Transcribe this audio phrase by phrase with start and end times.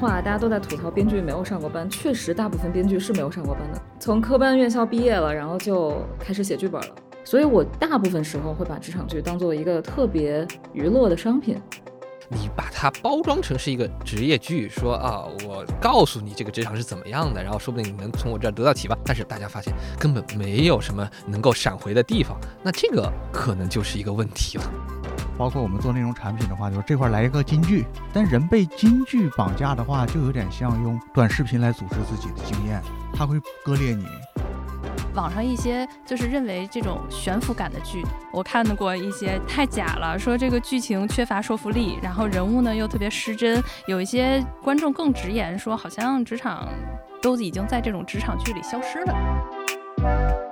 [0.00, 6.88] 话，大家都在吐槽编剧没有上过班，确实大部分编剧是没有上过班的，从科班院校毕业了，然后就开始写剧本了。
[7.22, 11.60] 所以我大部分时候会把职场剧当做一个特别娱乐的商品。
[12.32, 18.96] 你把它包装成是一个职业剧，说啊，我告诉你这个职场是怎么样的，然后说不定你能从我这儿得到启发。
[19.04, 24.64] 但是大家发现根本没有什么能够闪回的地方，那这个可能就是一个问题了。
[25.40, 32.82] 包括我们做内容产品的话，就是这块来一个金句，但人被金句绑架的话，就有点像用短视频来组织自己的经验，
[33.14, 34.04] 它会割裂你。
[35.14, 38.04] 网上一些就是认为这种悬浮感的剧，
[38.34, 46.68] 我看到过一些太假了，说这个剧情缺乏说服力，然后人物呢又特别失真，有一些观众更直言说，好像职场
[47.22, 50.49] 都已经在这种职场剧里消失了。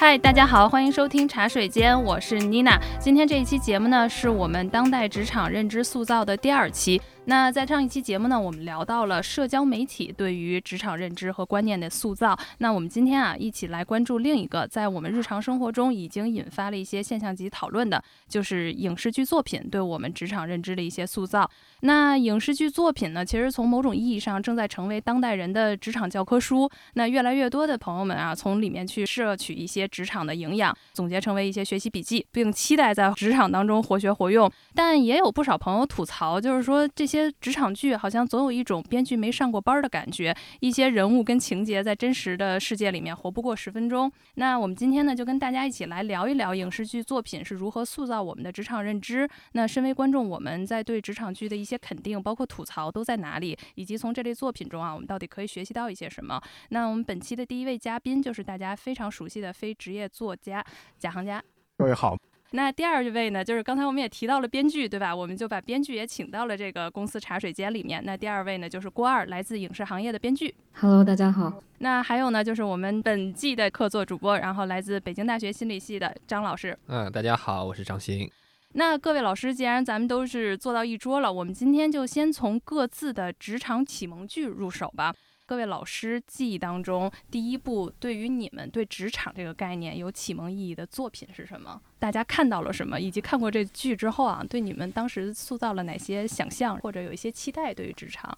[0.00, 2.80] 嗨，大家好，欢迎收听茶水间，我是妮娜。
[3.00, 7.02] 今天这一期节目呢，是我们当代职场认知塑造的第二期。
[7.28, 12.34] 那在上一期节目呢，我们聊到了社交媒体对于职场认知和观念的塑造。
[12.56, 21.48] 那我们今天啊，一起来关注另一个在我们日常生活中已经引发了一些现象级讨论的，就是影视剧作品对我们职场认知的一些塑造。
[21.80, 26.66] 那影视剧作品呢，其实从某种意义上正在成为当代人的职场教科书。
[26.94, 34.50] 那越来越多的朋友们啊，从里面去摄取一些职场的营养，总结成为一些学习笔记，并期待在职场当中活学活用。
[34.74, 37.17] 但也有不少朋友吐槽，就是说这些。
[37.18, 44.10] 些职场剧好像总有一种编剧没上过班的感觉，一些人物跟情节在真实的世界里面活不过十分钟。
[44.34, 49.28] 那我们今天呢，就跟大家一起来聊一聊影视剧作品是如何塑造我们的职场认知。
[49.52, 53.58] 那身为观众，我们在对职场剧的一些肯定，包括吐槽都在哪里？
[53.74, 56.40] 以及从这类作品中啊，我们到底可以学习到一些什么？
[56.70, 60.64] 那我们本期的第一位嘉宾就是大家非常熟悉的非职业作家
[60.98, 61.42] 贾行家。
[61.76, 62.16] 各位好。
[62.52, 65.14] 那第二位呢，就是刚才我们也提到了编剧，对吧？
[65.14, 68.02] 我们就把编剧也请到了这个公司茶水间里面。
[68.02, 70.54] 那第二位呢，就是郭二，来自影视行业的编剧。
[70.72, 71.62] Hello，大家好。
[71.80, 76.76] 那还有呢，就是我们本季的客座主播，然后来自北京大学心理系的张老师。
[76.86, 78.26] 嗯，大家好，我是张鑫。
[78.72, 85.14] 那各位老师，既然咱们都是坐到一桌了，我们今天就先从各自的职场启蒙剧入手吧。
[85.48, 91.80] 各位老师记忆当中，第一部对于你们对职场这个概念有启蒙意义的作品是什么？
[91.98, 93.00] 大家看到了什么？
[93.00, 97.72] 以及看过这剧之后啊，对你们当时塑造了哪些想象，或者有一些期待？
[97.72, 98.36] 对于职场，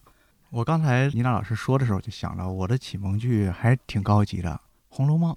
[0.51, 4.49] 我刚才倪娜老师说的时候，就想了，我的启蒙剧还挺高级的，
[4.87, 5.33] 《红楼梦》。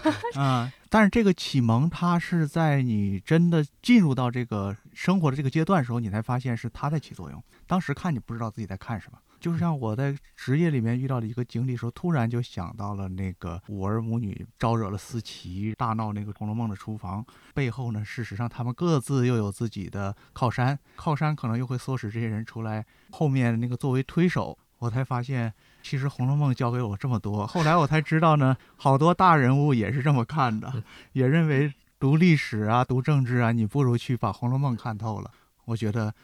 [0.38, 7.42] 嗯，但是这个启蒙，它是在你真的进入到这个生活的这个阶段时候，你才发现是它在起作用。
[7.66, 9.18] 当时看你不知道自己在看什么。
[9.38, 17.24] 就像我在职业里面遇到的一个经历时候，突然就想到了那个五儿母女招惹了思琪，大闹那个《红楼梦》的厨房
[17.54, 27.46] 背后呢，事实上他们各自又有自己的靠山，靠山可能又会唆使这些人出来，后面那个作为推手，我才发现其实《红楼梦》教给我这么多。
[27.46, 30.82] 后来我才知道呢，好多大人物也是这么看的，
[31.12, 35.30] 也认为读历史啊、读政治啊，你不如去把《红楼梦》看透了。
[35.66, 36.14] 我觉得。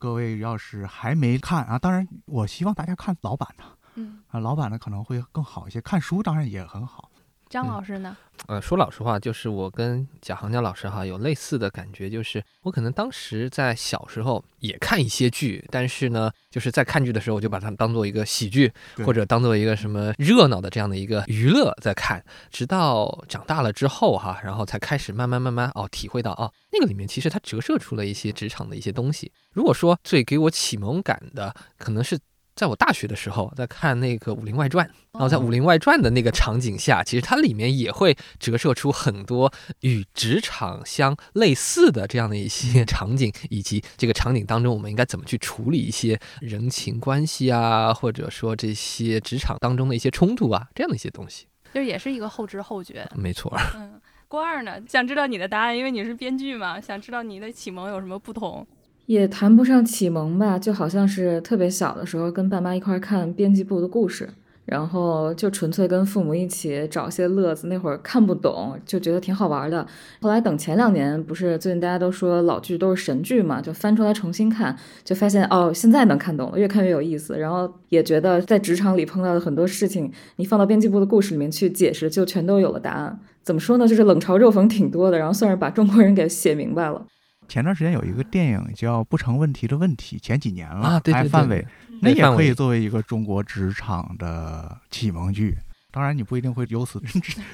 [0.00, 3.64] 各位要是还没看啊，当然我希望大家看老版的，
[3.96, 5.78] 嗯啊，老版的可能会更好一些。
[5.82, 7.09] 看书当然也很好。
[7.50, 8.16] 张老师呢？
[8.46, 18.72] 呃，说老实话，就是我跟贾行家老师哈有类似的感觉，就是我可能当时在小时候也看一些剧，但是呢，就是在看剧的时候，我就把它当做一个喜剧，
[19.04, 22.24] 或者当做一个什么热闹的这样的一个娱乐在看。
[22.50, 29.30] 直到长大了之后哈，然后才开始慢慢慢慢哦体会到哦，那个里面其实它折射出了一些职场的一些东西。
[29.52, 32.16] 如果说最给我启蒙感的，可能是。
[32.54, 39.50] 在我大学的时候，在看那个《武林外传》，然后在《武林外传》的那个场景下，其实它里面也会折射出很多
[39.80, 53.08] 与职场相类似的这样的一些场景，以及这个场景当中我们应该怎么去处理一些人情关系啊，或者说这些职场当中的一些冲突啊，这样的一些东西，就是也是一个后知后觉。
[53.14, 53.56] 没错。
[53.76, 58.66] 嗯，郭二呢，想知道你的答案，因为你是编剧嘛，想知道你的启蒙有什么不同。
[59.10, 64.28] 也谈不上启蒙吧，就好像是特别小的时候跟爸妈一块看编辑部的故事，
[64.66, 67.66] 然后就纯粹跟父母一起找些乐子。
[67.66, 69.84] 那会儿看不懂，就觉得挺好玩的。
[70.20, 77.36] 后来等前两年，不是最近大家都说老剧都是神剧嘛，就翻出来重新看，就发现哦，现在能看懂了，越看越有意思。
[77.36, 83.18] 然后也觉得在职场里碰到的很多事情，你放到编辑部的故事里面去解释，就全都有了答案。
[83.42, 83.88] 怎么说呢？
[83.88, 87.04] 就是冷嘲热讽挺多的，然后算是把中国人给写明白了。
[87.50, 91.66] 前段时间有一个电影叫《不成问题的问题》，前几年了，啊，对对对，范伟，
[92.00, 95.58] 那也可以作为一个中国职场的启蒙剧。
[95.90, 97.02] 当然你不一定会由此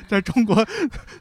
[0.06, 0.62] 在中国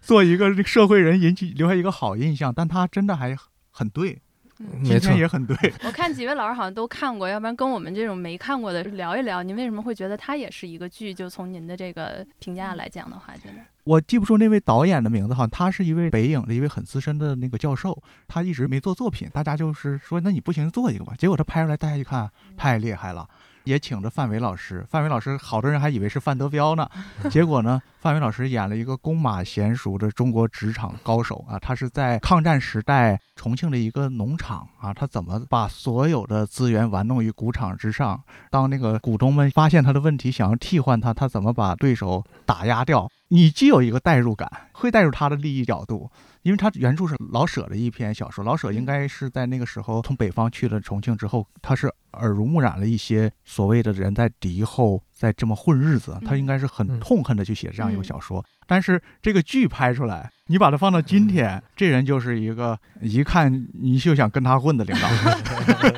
[0.02, 3.34] 做一个社会人，引起留下一个好印象，但他真的还
[3.72, 4.22] 很对。
[4.58, 5.56] 没错，也很对。
[5.84, 11.14] 我看几位老师好像都看过，要不然跟我们这种没看过的聊一聊，您为什么会觉得它也是一个剧？
[11.14, 13.56] 就从您的这个评价来讲的话，觉得
[13.86, 17.96] 我记不住那位导演的名字，好像他是一位北影的一位很资深的那个教授，
[18.28, 21.14] 他一直没做作品，大家就是说，那你不行做一个吧。
[21.20, 22.28] 结果他拍出来，大家一看，
[22.58, 23.28] 太厉害了。
[23.64, 26.88] 也请着范伟老师，范伟老师好多人还以为是范德彪呢，
[27.30, 38.20] 结果呢，范伟老师演了一个弓马娴熟的中国职场高手啊，他是在抗战时代重庆的一个农场啊，他怎么把所有的资源玩弄于股场之上？
[38.50, 43.08] 当那个股东们发现他的问题，想要替换他，他怎么把对手打压掉？
[43.36, 46.10] 你既有一个代入感，会带入他的利益角度。
[46.44, 58.46] 因为他原著是老舍的一篇小说，老舍应该是在那个时候从北方去了重庆之后，他是耳濡目染了一些所谓的人在敌后在这么混日子，他应该是很痛恨的去写这样一个小说。
[58.68, 65.10] 但是这个剧拍出来，你把它放到今天，这人就是一个一看你就想跟他混的领导，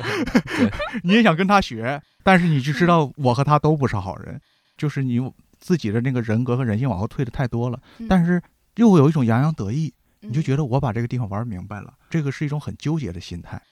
[1.04, 4.40] 你也想跟他学，但是你就知道我和他都不是好人，
[4.78, 5.20] 就是你
[5.58, 8.42] 自己的那个人格和人性往后退的太多了，但是
[8.76, 9.92] 又有一种洋洋得意。
[10.20, 13.62] 你就觉得我把这个地方玩明白了，这个是一种很纠结的心态。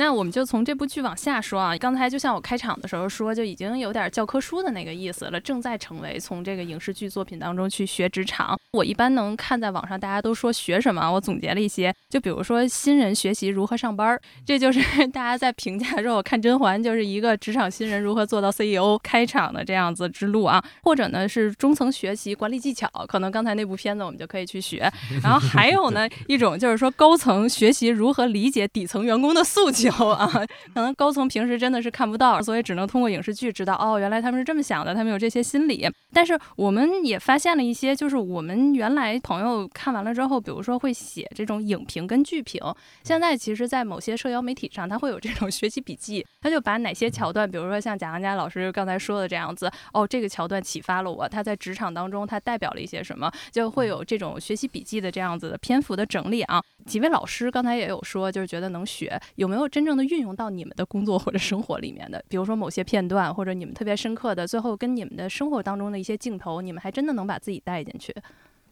[0.00, 1.76] 那我们就从这部剧往下说啊。
[1.76, 8.58] 刚才就像我开场的时候说，就已经有点教科书的那个意思了，正在成为从这个影视剧作品当中去学职场。
[8.72, 14.80] 我一般能看在网上大家都说学什么，我总结了一些，就比如说新人学习如何上班，这就是
[15.12, 20.64] 大家在评价说我看甄嬛就是一个职场新人如何做到 CEO 开场的这样子之路啊。
[20.82, 24.90] 或者呢是中层学习管理技巧，可能刚才那部片子我们就可以去学。
[25.22, 29.89] 然后还有呢 一种就是说高层学习如何理解底层员工的诉求。
[29.98, 30.26] 有啊，
[30.74, 35.88] 可能高层平时真的是看不到，所以只能通过影视剧知道哦，原来他们是这么想的，他们有这些心理。
[36.12, 42.60] 但是我们也发现了一些，就是我们原来朋友看完了之后，比如说会写这种影评跟剧评。
[43.04, 56.60] 现在其实，在某些社交媒体上，他会有这种学习笔记，他就把哪些桥段，比如说像贾行家老师刚才说的这样子，哦，这个桥段启发了我，他在职场当中他代表了一些什么，就会有这种学习笔记的这样子的篇幅的整理啊。
[56.86, 62.22] 几位老师刚才也有说，就是觉得能学，有没有真正的运用到你们的工作或者生活里面的？
[62.28, 68.14] 比如说某些片段，或者你们特别深刻的，最后跟你们的生活当中的一些镜头，你们还真的能把自己带进去。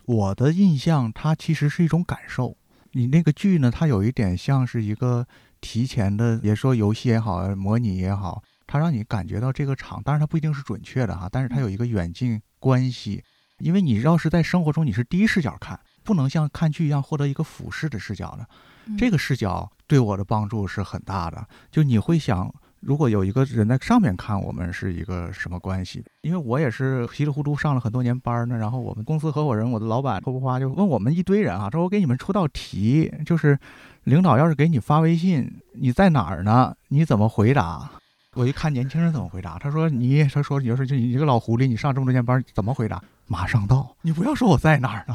[0.04, 2.56] 我的印象，它其实是一种感受。
[2.92, 5.26] 你那个剧呢，它有一点像是一个
[5.60, 13.22] 提前的，也说游戏也好，模拟也好，它让你感觉到这个场，当然它不一定是准确的哈，但是它有一个远近关系。
[13.58, 15.78] 因为你要是在生活中，你是第一视角看。
[16.04, 18.48] 不能像看剧一样获得一个俯视的视角的，
[18.96, 21.46] 这个视角对我的帮助是很大的。
[21.70, 26.04] 就你会想，如果有一个人在上面看我们是一个什么关系？
[26.22, 28.56] 因为我也是稀里糊涂上了很多年班呢。
[28.56, 33.58] 然后我们公司合伙人，我的老板霍不花就问我们一堆人啊，说我给你们出道题，就是
[34.04, 36.74] 领导要是给你发微信，你在哪儿呢？
[36.88, 37.90] 你怎么回答？
[38.34, 43.02] 我一看年轻人怎么回答，他说你，他说你要是就你一个老狐狸，你上这么多年班，怎么回答？
[43.28, 45.14] 马上到，你不要说我在哪儿呢。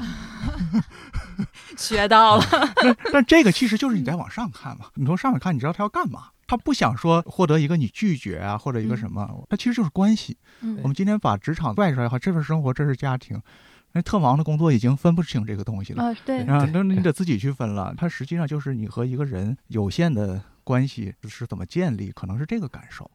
[1.75, 2.45] 学到了。
[2.75, 6.27] 但 但这个其实就是你在往上看嘛，你从上面看，你知道他要干嘛？
[6.45, 10.37] 他不想说获得一个你拒绝啊，或者一个什么，他其实就是关系。
[10.83, 13.41] 我们今天把职场拽出来的话，这份生活，这是家庭。
[13.93, 17.93] 那特忙的工作已经分不清这个东西了啊，对啊，那你得自己去分了。
[17.95, 23.09] 它实际上就是你和一个人有限的关系是怎么建立，可能是这个感受。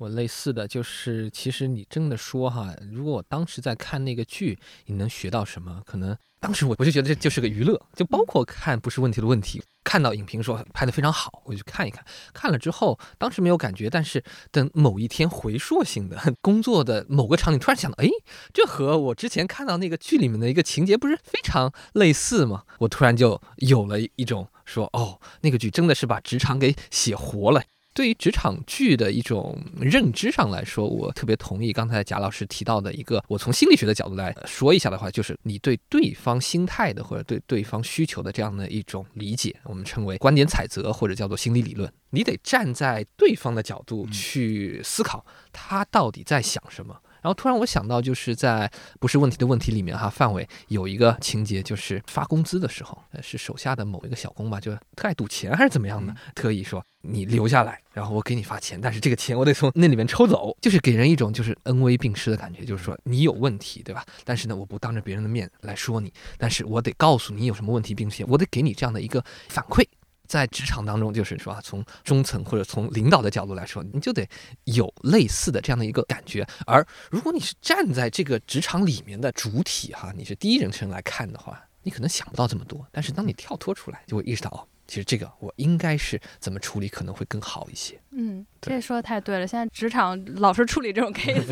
[0.00, 5.82] 我类似的就是，其实你真的说哈，如果我当时在看那个剧，你能学到什么？
[5.84, 12.02] 可能当时我我就觉得这就是个娱乐，就包括看不是问题的问题，看到影评说拍的非常好，我就看一看。
[12.32, 18.08] 看了之后，当时没有感觉，但是等某一天回溯性的 工作的某个场景，突然想到，哎，
[18.54, 22.62] 这和我之前看到那个剧里面的一个情节不是非常类似吗？
[22.78, 27.62] 我突然就有了一种说，哦，那个剧真的是把职场给写活了。
[28.00, 41.92] 对于职场剧的一种认知上来说，我特别同意刚才贾老师提到的一个，我从心理学的角度来说一下的话，就是你对对方心态的或者对对方需求的这样的一种理解，我们称为观点采择或者叫做心理理论。
[42.08, 46.98] 你得站在对方的角度去思考，他到底在想什么。
[47.22, 64.04] 然后突然我想到，就是在不是问题的问题里面哈，范伟有一个情节，就是发工资的时候，是手下的某一个小工吧，就特爱赌钱还是怎么样的，特意说你留下来，然后我给你发钱，但是这个钱我得从那里面抽走，就是给人一种就是恩威并施的感觉，就是说你有问题对吧？
[64.24, 69.84] 但是呢，我不当着别人的面来说你，但是我得告诉你有什么问题，并且我得给你这样的一个反馈。
[70.30, 74.24] 在职场当中，就是说啊，从中层或者从领导的角度来说，你就得
[74.62, 76.46] 有类似的这样的一个感觉。
[76.64, 82.86] 而如果你是站在这个职场里面的主体哈，你是第一人称来看的话，你可能想不到这么多。
[82.92, 84.69] 但是当你跳脱出来，就会意识到哦。
[84.90, 87.96] 其实这个我应该是怎么处理可能会更好一些。
[88.10, 89.46] 嗯，这说的太对了。
[89.46, 91.46] 现在职场老是处理这种 case，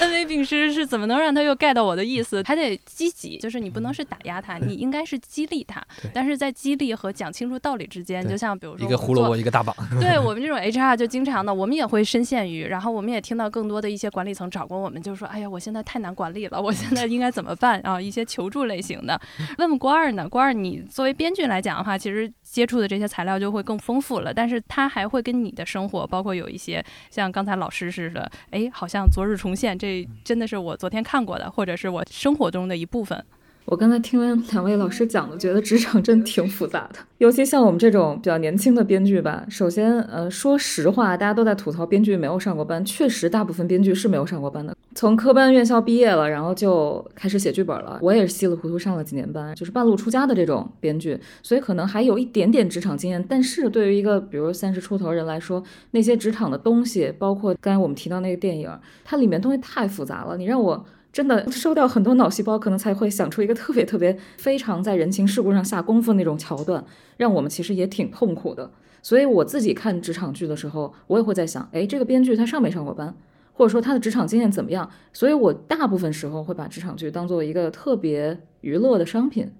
[0.00, 2.42] 恩威并施是怎么能让他又 get 到我的意思？
[2.44, 5.82] 还得积极，就是你不能是打压他，你应该是激励他。
[6.12, 9.74] 但是在激励和讲清楚道理之间，就像比如说一个胡萝卜一个大棒。
[9.98, 17.98] 对 我们这种 HR 就经常的，我们也会深陷于，然后我们也听到更多的一些管理层找过我们，就是说，哎呀，我现在太难管理了，我现在应该怎么办啊？
[17.98, 19.18] 一些求助类型的。
[19.56, 20.28] 问问郭二呢？
[20.28, 22.25] 郭二，你作为编剧来讲的话，其实。
[22.42, 33.24] 接触的这些材料就会更丰富了，但是它还会跟你的生活，包括有一些像刚才老师似的，哎，好像昨日重现，这真的是我昨天看过的，或者是我生活中的一部分。
[33.66, 39.44] 我刚才听了两位老师讲的，觉得职场真挺复杂的，尤其像我们这种比较年轻的编剧吧。
[39.50, 44.72] 首先，呃，说实话，大家都在吐槽编剧没有上过班，确实，大部分编剧是没有上过班的。
[44.94, 47.98] 从科班院校毕业了，然后就开始写剧本了。
[48.00, 53.22] 我也是稀里糊涂上了几年班，就是半路出家的这种编剧，所以可能还有一点点职场经验。
[53.28, 58.70] 但是对于一个比如三十出头人来说，那些职场的东西，包括刚才我们提到那个电影，
[59.04, 60.86] 它里面东西太复杂了，你让我。
[61.16, 66.84] 真的收掉很多脑细胞，可能才会想出一个特别特别非常在人情世故上下功夫那种桥段，
[67.16, 68.70] 让我们其实也挺痛苦的。
[69.00, 73.14] 所以我自己看职场剧的时候，我也会在想，哎，这个编剧他上没上过班，
[73.54, 74.90] 或者说他的职场经验怎么样？
[75.14, 79.50] 所以我大部分时候会把职场剧当做一个特别娱乐的商品。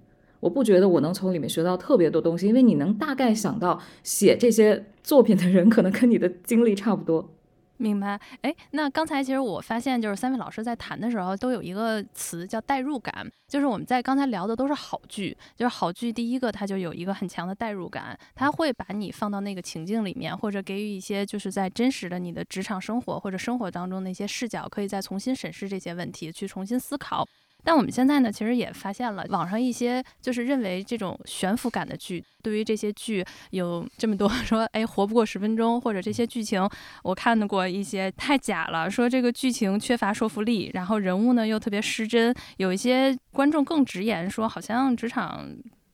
[0.41, 7.33] 我不觉得我能从里面学到特别多东西，因为你能大概想到写这些作品的人可能跟你的经历差不多。
[7.77, 13.25] 明白，哎，那刚才其实我发现，就是三位老师在谈的时候，都有一个词叫代入感。
[13.47, 27.25] 就是我们在刚才聊的都是好剧，就是好剧，第一个它就有一个很强的代入感，它会把你放到那个情境里面，或者给予一些就是在真实的你的职场生活或者生活当中的一些视角，可以再重新审视这些问题，去重新思考。
[27.67, 36.65] 但我们现在呢，其实也发现了网上一些就是认为这种悬浮感的剧，对于这些剧有这么多 说，哎，活不过十分钟，或者这些剧情
[37.03, 45.45] 我看到过一些太假了，说这个剧情缺乏说服力，然后人物呢又特别失真，有一些观众更直言说，好像职场。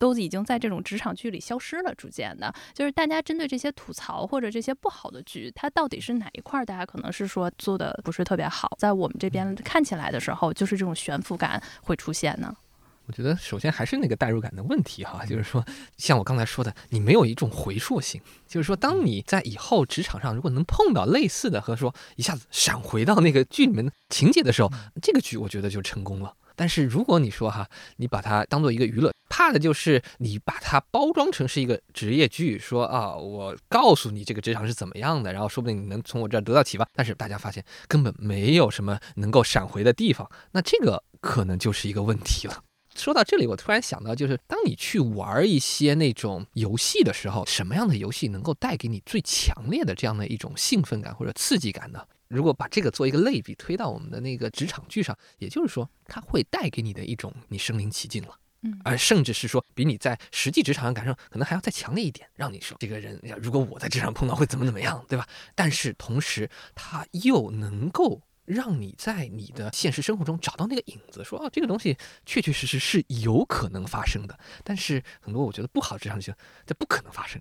[0.03, 6.65] 都已经在这种职场剧里消失了，逐渐的，就是大家针对这些吐槽或者这些不好的剧，它到底是哪一块？
[6.65, 12.53] 大家可能是说做的不是特别好，在我们这边看起来的时候，就是这种悬浮感会出现呢。
[13.05, 15.63] 我觉得首先还是那个代入感的问题哈，就是说，
[15.95, 24.69] 像我刚才说的，你没有一种回溯性，就是说，当你在以后职场上如果能碰到类似的和说一下子闪回到那个剧里面的情节的时候，
[25.01, 26.33] 这个剧我觉得就成功了。
[26.55, 27.67] 但是如果你说哈，
[27.97, 36.87] 你把它当做一个娱乐，怕的就是你把它包装成是一个职业剧，说啊，我告诉你这个职场是怎么样的，然后说不定你能从我这儿得到启发。
[36.93, 42.63] 但是大家发现根本没有什么能够闪回的地方，那这个可能就是一个问题了。
[42.95, 52.05] 说到这里，我突然想到，就是当你去玩一些那种游戏的时候，什么样的游戏能够带给你最强烈的这样的一种兴奋感或者刺激感呢？
[52.33, 65.27] 如果把这个做一个类比推到我们的那个职场剧上，也就是说，它会带给你的一种你身临其境了，嗯，而甚至是说比你在实际职场上感受可能还要再强烈一点，让你说这个人，如果我在职场碰到会怎么怎么样，对吧？
[65.53, 74.37] 但是同时，他又能够让你在你的现实生活中找到那个影子，说哦，这个东西确确实实是有可能发生的。
[74.63, 76.33] 但是很多我觉得不好的职场剧，
[76.65, 77.39] 这不可能发生。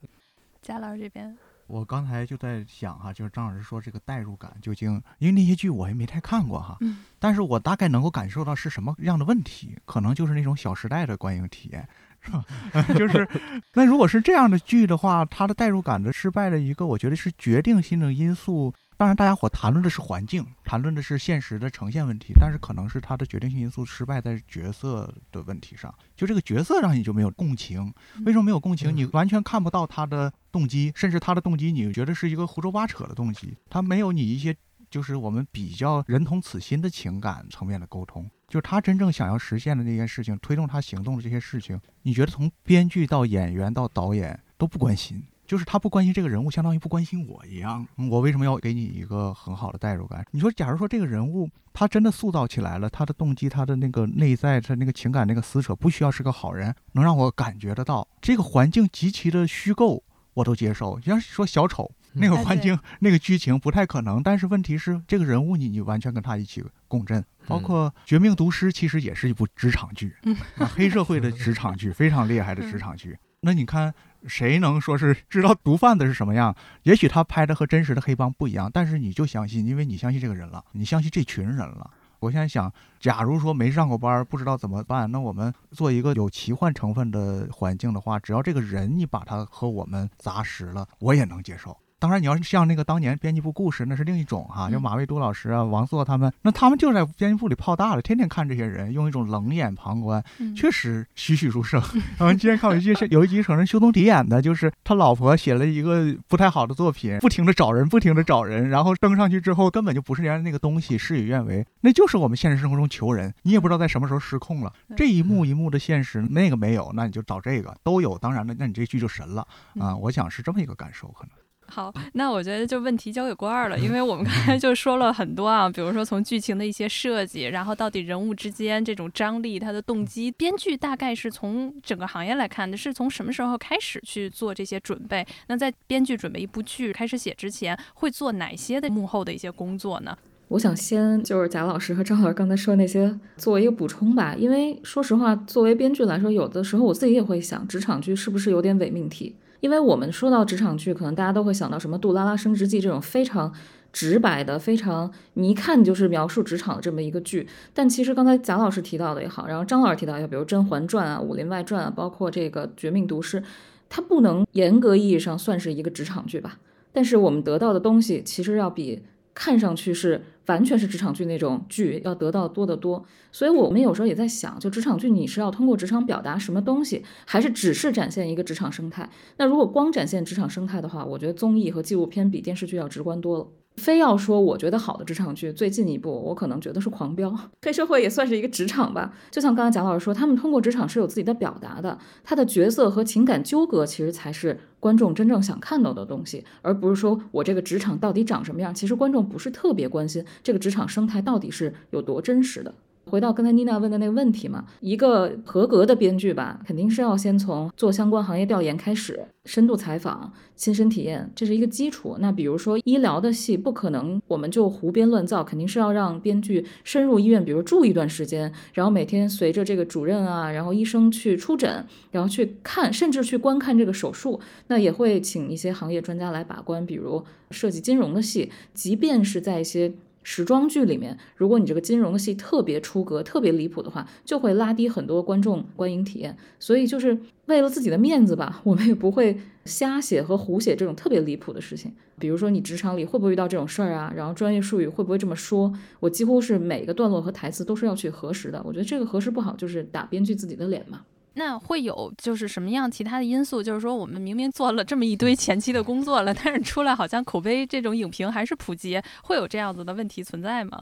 [0.61, 1.37] 贾老师这边。
[1.73, 11.89] 我刚才就在想哈，就是张老师说这个代入感究竟，因为那些剧我也没太看过哈，嗯，但是我大概能够感受到是什么样的问题，可能就是那种《小时代》的观影体验，
[12.21, 12.45] 是吧？
[12.95, 13.27] 就是，
[13.73, 18.75] 那如果是这样的剧的话，它的代入感的失败的一个，我觉得是决定性的因素。
[19.03, 25.93] 当然，大家伙谈论的是环境，谈论的是现实的呈现问题，但是可能是他的决定性因素失败在角色的问题上。
[26.15, 27.93] 就这个角色让你就没有共情，
[28.25, 28.97] 为什么没有共情？
[28.97, 34.57] 你完全看不到他的动机，甚至他的动机你觉得是一个胡诌八扯的动机，他没有你一些
[34.89, 45.21] 就是我们比较人同此心的情感层面的沟通，就是他真正想要实现的那件事情，推动他行动的这些事情，你觉得从编剧到演员到导演都不关心。
[45.47, 47.87] 就是他不关心这个人物，相当于不关心我一样。
[48.11, 50.25] 我为什么要给你一个很好的代入感？
[50.31, 58.07] 你说，假如说这个人物他真的塑造起来了，他的动机、他的那个内在、他那个情感、那个撕扯，不需要是个好人，能让我感觉得到。
[58.21, 60.03] 这个环境极其的虚构，
[60.35, 60.99] 我都接受。
[61.05, 67.25] 要是说小丑那个环境、那个剧情不太可能，但是问题是这个人物你你完全跟他一起共振。
[67.49, 70.15] 包括《绝命毒师》其实也是一部职场剧，
[70.57, 73.19] 黑社会的职场剧，非常厉害的职场剧。
[73.45, 73.93] 那你看，
[74.29, 76.55] 谁能说是知道毒贩子是什么样？
[76.85, 81.91] 也许他拍的和真实的黑帮不一样，但是你就相信，因为你相信这个人了，你相信这群人了。
[82.21, 91.77] 我现在想，假如说没上过班，不知道怎么办，那我们做一个有奇幻成分的环境的话，只要这个人你把他和我们砸实了，我也能接受。
[92.03, 100.21] 当然，你要是像那个当年编辑部故事，那是另一种哈，就马未都老师啊、王朔他们，那他们就在编辑部里泡大了，天天看这些人，用一种冷眼旁观，
[100.57, 101.81] 确实栩栩如生。
[102.19, 119.47] 然后今天看 有一集，有一集可能修东迪演的，就是他老婆写了一个不太好的作品，不停的找人，不停的找人，然后登上去之后根本就不是原来那个东西，事与愿违，那就是我们现实生活中求人，你也不知道在什么时候失控了，这一幕一幕的现实，那个没有，那你就找这个都有，当然了，那你这剧就神了
[119.79, 119.95] 啊！
[119.95, 121.31] 我想是这么一个感受，可能。
[121.75, 135.27] 好，那我觉得就问题交给郭二了，因为我们刚才就说了很多啊，比如说从剧情的一些设计，然后到底人物之间这种张力，他的动机，编剧大概是从整个行业来看的，是从什么时候开始去做这些准备？
[135.47, 140.15] 那在编剧准备一部剧开始写之前，会做哪些的幕后的一些工作呢？
[140.49, 149.35] 我想先就是贾老师和张老师刚才说那些作为一个补充吧，因为说实话，作为编剧来说，有的时候我自己也会想，职场剧是不是有点伪命题？
[149.63, 153.53] 因为我们说到职场剧，可能大家都会想到什么《杜拉拉升职记》这种非常
[153.93, 157.47] 直白的、非常你一看就是描述职场的这么一个剧。
[157.73, 163.41] 但其实刚才贾老师提到的也好，然后张老师提到，也好比如《甄嬛传》啊、《武林外传》啊，包括这个《绝命毒师》，
[163.89, 166.59] 它不能严格意义上算是一个职场剧吧？
[166.93, 169.03] 但是我们得到的东西其实要比。
[169.35, 173.05] 看上去是完全是职场剧那种剧，要得到多得多。
[173.31, 179.09] 所以我们有时候也在想，就职场剧你是要通过职场表达什么东西，还是只是展现一个职场生态？
[179.37, 183.47] 那如果光展现职场生态的话，我觉得综艺和纪录片比电视剧要直观多了。
[183.77, 187.31] 非要说我觉得好的职场剧，最近一部我可能觉得是《狂飙》，
[187.63, 189.13] 黑社会也算是一个职场吧。
[189.31, 198.75] 就像刚刚贾老师说，他们通过职场是有自己的表达的，他的角色和情感纠葛其实才是观众真正想看到的东西，而不是说我这个职场到底长什么样。
[198.75, 202.75] 其实观众不是特别关心这个职场生态到底是有多真实的。
[203.05, 212.17] 回到刚才妮娜问的那个问题嘛，一个合格的编剧吧，肯定是要先从做相关行业调研开始，深度采访、亲身体验，这是一个基础。
[212.21, 224.41] 那比如说医疗的戏，不可能我们就胡编乱造，肯定是要让编剧深入医院，比如住一段时间，然后每天随着这个主任啊，然后医生去出诊，然后去看，甚至去观看这个手术。
[224.69, 229.93] 那也会请一些行业专家来把关，比如涉及金融的戏，即便是在一些。
[230.23, 236.37] 时装剧里面，如果你这个金融的戏特别出格、特别离谱的话，就会拉低很多观众观影体验。
[236.59, 241.93] 所以就是为了自己的面子吧，我们也不会瞎写和胡写这种特别离谱的事情。
[242.19, 244.13] 比如说你职场里会不会遇到这种事儿啊？
[244.15, 245.73] 然后专业术语会不会这么说？
[245.99, 248.63] 我几乎是每个段落和台词都是要去核实的。
[248.65, 251.03] 我觉得这个核实不好，就是打编剧自己的脸嘛。
[251.35, 253.63] 那会有就是什么样其他的因素？
[253.63, 260.81] 就是说我们明明做了这么一堆前期的工作了，但是出来好像口碑这种影评还是普及，会有这样子的问题存在吗？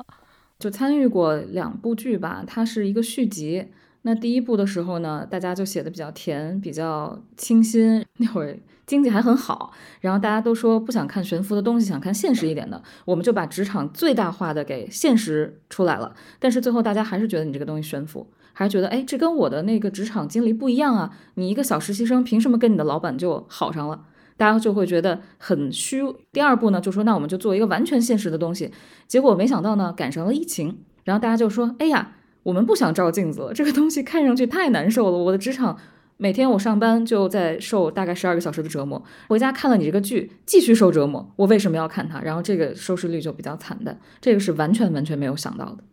[0.59, 3.69] 就参与过两部剧吧，它是一个续集。
[4.03, 8.05] 那第一部的时候呢，大家就写的比较甜，比较清新。
[8.17, 16.15] 那会儿经济还很好，然后大家都说不想看悬浮的东西，想看现实一点的，我们就把职场最大化的给现实出来了。
[16.39, 18.27] 但是最后大家还是觉得你这个东西悬浮。
[18.53, 21.11] 还是觉得，哎，这跟我的那个职场经历不一样啊！
[21.35, 24.05] 你一个小实习生，凭什么跟你的老板就好上了？
[24.37, 26.03] 大家就会觉得很虚。
[26.33, 28.71] 第二步呢，就说那我们就做一个完全现实的东西。
[29.07, 35.19] 结果没想到呢，赶上了疫情，然后大家就说，哎呀，我们不想照镜子了，这个东西看上去太难受了。
[35.19, 35.79] 我的职场
[36.17, 41.33] 每天我上班就在受大概十二个小时的折磨，回家看了你这个剧，继续受折磨。
[41.37, 42.21] 我为什么要看它？
[42.21, 45.85] 然后这个收视率就比较惨淡，这个是完全完全没有想到的。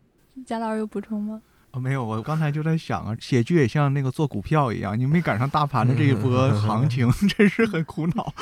[0.46, 1.42] 贾老师有补充吗？
[1.78, 8.32] 没有，我刚才就在想啊，写剧也像那个做股票一样，你没赶上大盘的这一波行情， 真是很苦恼。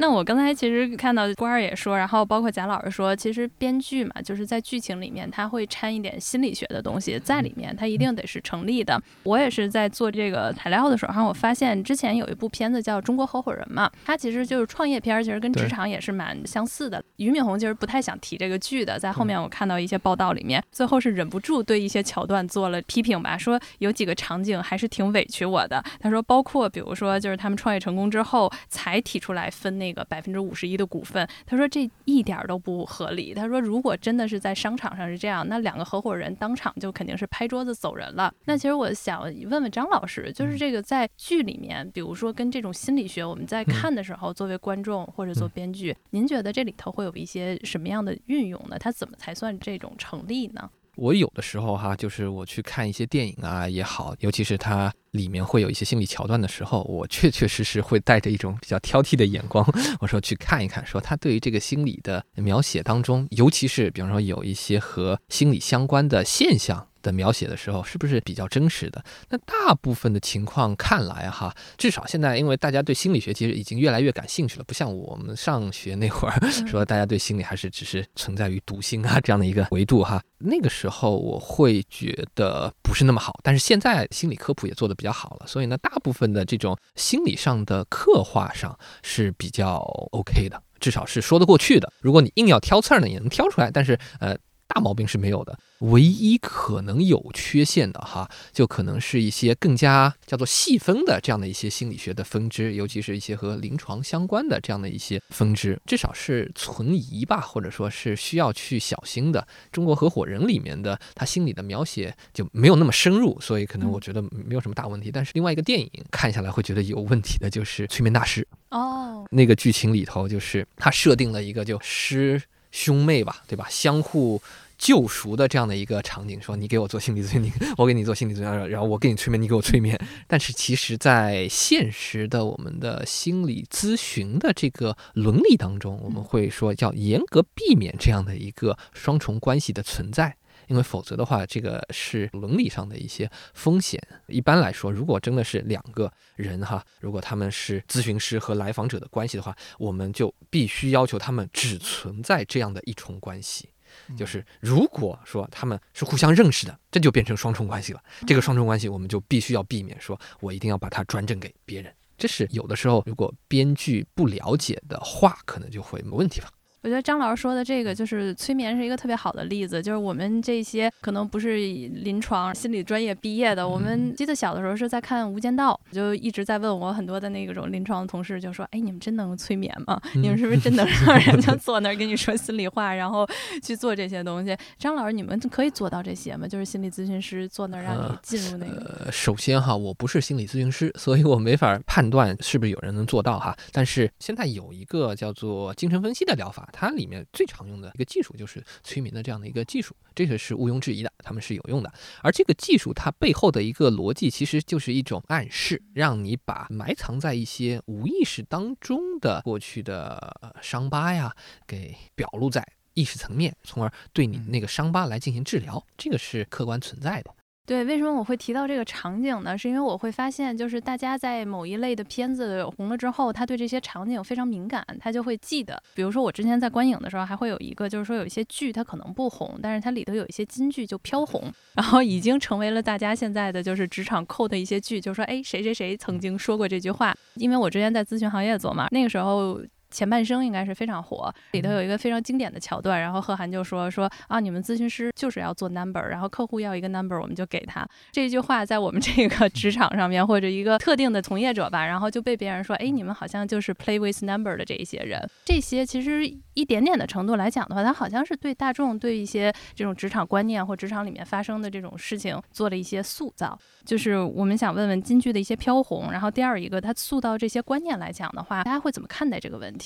[0.00, 9.00] 那我刚才其实看到官儿也说，然后包括贾老师说，其实编剧嘛，就是在剧情里面他会掺一点心理学的东西在里面，他一定得是成立的。
[9.22, 17.00] 我也是在做这个材料的时候，然后我发现之前有一部片子叫《中国合伙人》嘛，它其实就是创业片，其实跟职场也是蛮相似的。
[17.16, 22.40] 俞敏洪其实不太想提这个剧的，在后面我看到一些报道里面，最后是忍不住对一些桥段。
[22.48, 25.84] 做了批评吧，说有几个场景还是挺委屈我的。
[26.00, 31.26] 他说，包括比如说，就是他们创业成功之后才提出来分那个百分之五十一的股份。
[31.46, 33.34] 他说这一点都不合理。
[33.34, 38.32] 他说，如果真的是在商场上是这样，那两个合伙人当场就肯定是拍桌子走人了。
[38.44, 48.78] 那其实我想问问张老师，就是这个在剧里面，比如说跟这种心理学，我们在看的时候，作为观众或者做编剧，您觉得这里头会有一些什么样的运用呢？
[48.78, 50.70] 它怎么才算这种成立呢？
[50.96, 59.66] 我有的时候哈，就是我去看一些电影啊也好，尤其是它里面会有一些心理桥段的时候，我确确实实会带着一种比较挑剔的眼光，
[60.00, 66.86] 我说去看一看，说他对于这个心理的描写当中，尤其是比方说有一些和心理相关的现象。
[67.02, 69.02] 的描写的时候，是不是比较真实的？
[69.28, 80.22] 那大部分的情况看来，哈，至少现在，因为大家对心理学其实已经越来越感兴趣了，不像我们上学那会儿， 说大家对心理还是只是存在于读心啊这样的一个维度，哈。
[80.42, 89.76] 那个时候我会觉得不是那么好，但是现在心理科普也做得比较好了，所以呢，大部分的这种心理上的刻画上是比较
[90.12, 91.92] OK 的，至少是说得过去的。
[92.00, 94.36] 如果你硬要挑刺儿呢，也能挑出来，但是呃。
[94.72, 109.44] 大毛病是没有的，唯一可能有缺陷的哈，就可能是一些更加叫做细分的这样的一些心理学的分支，尤其是一些和临床相关的这样的一些分支，至少是存疑吧，或者说是需要去小心的。
[109.72, 115.10] 中国合伙人里面的他心理的描写就没有那么深入，所以可能我觉得没有什么大问题。
[115.10, 118.46] 但是另外一个电影看下来会觉得有问题的就是《催眠大师》
[118.78, 122.40] 哦，那个剧情里头就是他设定了一个就师。
[122.70, 123.66] 兄妹吧，对吧？
[123.68, 124.40] 相互
[124.78, 129.98] 救赎的这样的一个场景，说你给我做心理咨询，你我给你做心理咨询，然后我给你催眠，你给我催眠。
[130.26, 140.36] 但是其实，在现实的我们的心理咨询的这个伦理当中，我们会说要严格避免这样的一个双重关系的存在。
[140.70, 144.00] 因为否则的话，这个是伦理上的一些风险。
[144.28, 153.68] 一般来说，如果真的是两个人哈，如果他们是咨询师和来访者的关系的话，我们就必须要求他们只存在这样的一重关系。
[154.16, 158.00] 就是如果说他们是互相认识的，这就变成双重关系了。
[158.24, 161.92] 这个双重关系，我们就必须要避免说，我一定要把它转正给别人。
[162.16, 166.46] 这是有的时候，如果编剧不了解的话，可能就会没问题了。
[166.82, 180.00] 我觉得张老师说的这个就是催眠是一个特别好的例子，就是我们这些可能不是临床心理专业毕业的，我们记得小的时候是在看《无间道》，就一直在问我很多的那种临床的同事，就说：“哎，你们真能催眠吗？
[180.14, 183.28] 你们是不是真能让人家 坐那儿跟你说心里话，然后
[183.62, 186.48] 去做这些东西？”张老师，你们可以做到这些吗？
[186.48, 189.12] 就是心理咨询师坐那儿让你进入那个？
[189.12, 193.54] 首先哈，我不是心理咨询师，所以我没法判断是不是有人能做到哈。
[193.70, 196.68] 但是现在有一个叫做精神分析的疗法。
[196.72, 201.92] 它里面最常用的一个技术就是催眠的这样的一个技术，这个是毋庸置疑的，他们是有用的。
[202.22, 211.34] 而这个技术它背后的一个逻辑，其实就是一种暗示，让你把埋藏在一些无意识当中的过去的伤疤呀，
[211.66, 217.34] 给表露在意识层面，从而对你那个伤疤来进行治疗，这个是客观存在的。
[217.70, 219.56] 对，为什么我会提到这个场景呢？
[219.56, 225.80] 是因为我会发现，就是大家在某一类的片子红了之后，他对这些场景非常敏感，他就会记得。
[225.94, 237.14] 比如说，我之前在观影的时候，还会有一个，就是说有一些剧它可能不红，但是它里头有一些金句就飘红，然后已经成为了大家现在的就是职场扣的一些剧，就是说哎，谁谁谁曾经说过这句话。
[237.36, 239.60] 因为我之前在咨询行业做嘛，那个时候。
[239.90, 263.58] 前半生应该是非常火，里头有一个非常经典的桥段，然后贺涵就说说啊，你们咨询师就是要做 number，然后客户要一个 number，我们就给他这句话，在我们这个职场上面或者一个特定的从业者吧，然后就被别人说，哎，你们好像就是 play with number 的这一些人，这些其实一点点的程度来讲的话，他好像是对大众对一些这种职场观念或职场里面发生的这种事情做了一些塑造。
[263.84, 269.79] 就是我们想问问金句的一些飘红，然后第二一个，他塑造这些观念来讲的话，大家会怎么看待这个问题？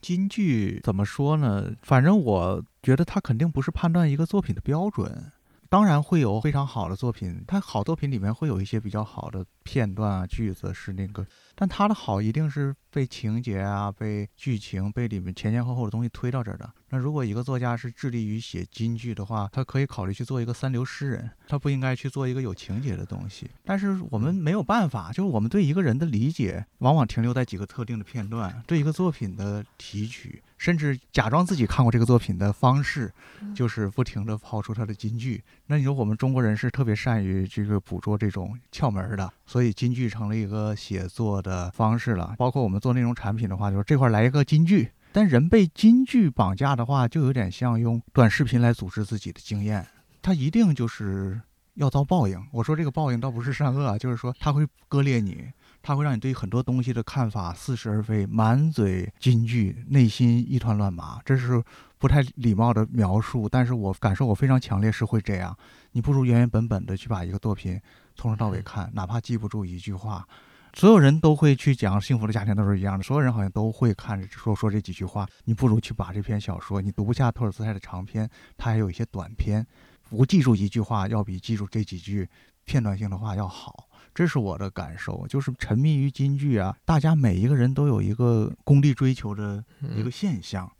[0.00, 1.72] 金句怎么说呢？
[1.82, 5.32] 反正我觉得它肯定不是判断一个作品的标准。
[5.68, 11.26] 当然会有非常好的作品，它好作品里面会有一些比较好的片段啊句子是那个。
[11.56, 16.70] 但他的好一定是被情节啊、被剧情、被里面前前后后的东西推到这儿的。
[16.90, 23.50] 那如果一个作家是致力于写金句的话，他可以考虑去做一个三流诗人，他不应该去做一个有情节的东西。
[23.64, 30.42] 但是我们没有办法，就是我们对一个人的理解往往停留在几个特定的片段，对一个作品的提取。
[30.58, 33.12] 甚至假装自己看过这个作品的方式，
[33.54, 35.44] 就是不停地抛出他的金句。
[35.68, 42.34] 那你说我们中国人是特别善于这个捕捉这种窍门的，所以金句成了一个写作的方式了。
[42.38, 44.88] 包括我们做内容产品的话，就是这块来一个金句。
[45.12, 49.84] 但人被金句绑架的话，就有点像用短视频来组织自己的经验，
[50.22, 51.40] 他一定就是
[51.74, 52.40] 要遭报应。
[52.52, 55.46] 我说这个报应倒不是善恶啊，就是说他会割裂你。
[55.86, 61.20] 它会让你对很多东西的看法似是而非，满嘴金句，内心一团乱麻。
[61.24, 61.62] 这是
[61.96, 65.56] 不太礼貌的描述，但是我感受我非常强烈，是会这样。
[65.92, 67.80] 你不如原原本本的去把一个作品
[68.16, 70.26] 从头到尾看，哪怕记不住一句话。
[70.74, 75.24] 所有人都会去讲幸福的家庭都是一样的，所有人好像都会看着说说这几句话。
[75.44, 79.64] 你不如去把这篇小说，你读不下托尔斯泰的长篇，他还有一些短篇。
[80.10, 82.28] 不记住一句话，要比记住这几句
[82.64, 83.85] 片段性的话要好。
[84.16, 89.62] 这是我的感受，就是沉迷于京剧啊，大家每一个人都有一个功利追求的
[89.94, 90.72] 一个现象。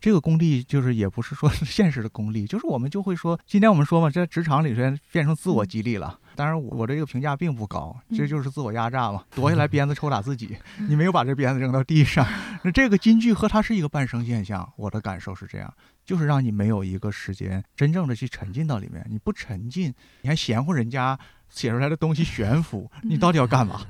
[0.00, 6.18] 这个功利就是也不是说 现实的功利，就是我们就会说，今天我们说嘛，在职场里边变成自我激励了。
[6.34, 10.58] 当然，我这个评价并不高，这就是自我压榨嘛， 夺下来鞭子抽打自己。
[10.88, 12.26] 你没有把这鞭子扔到地上，
[12.64, 14.68] 那这个京剧和它是一个伴生现象。
[14.76, 15.72] 我的感受是这样，
[16.04, 19.04] 就是让你没有一个时间真正的去沉浸到里面。
[19.10, 23.86] 你不沉浸，你还嫌乎人家写出来的东西悬浮，你到底要干嘛？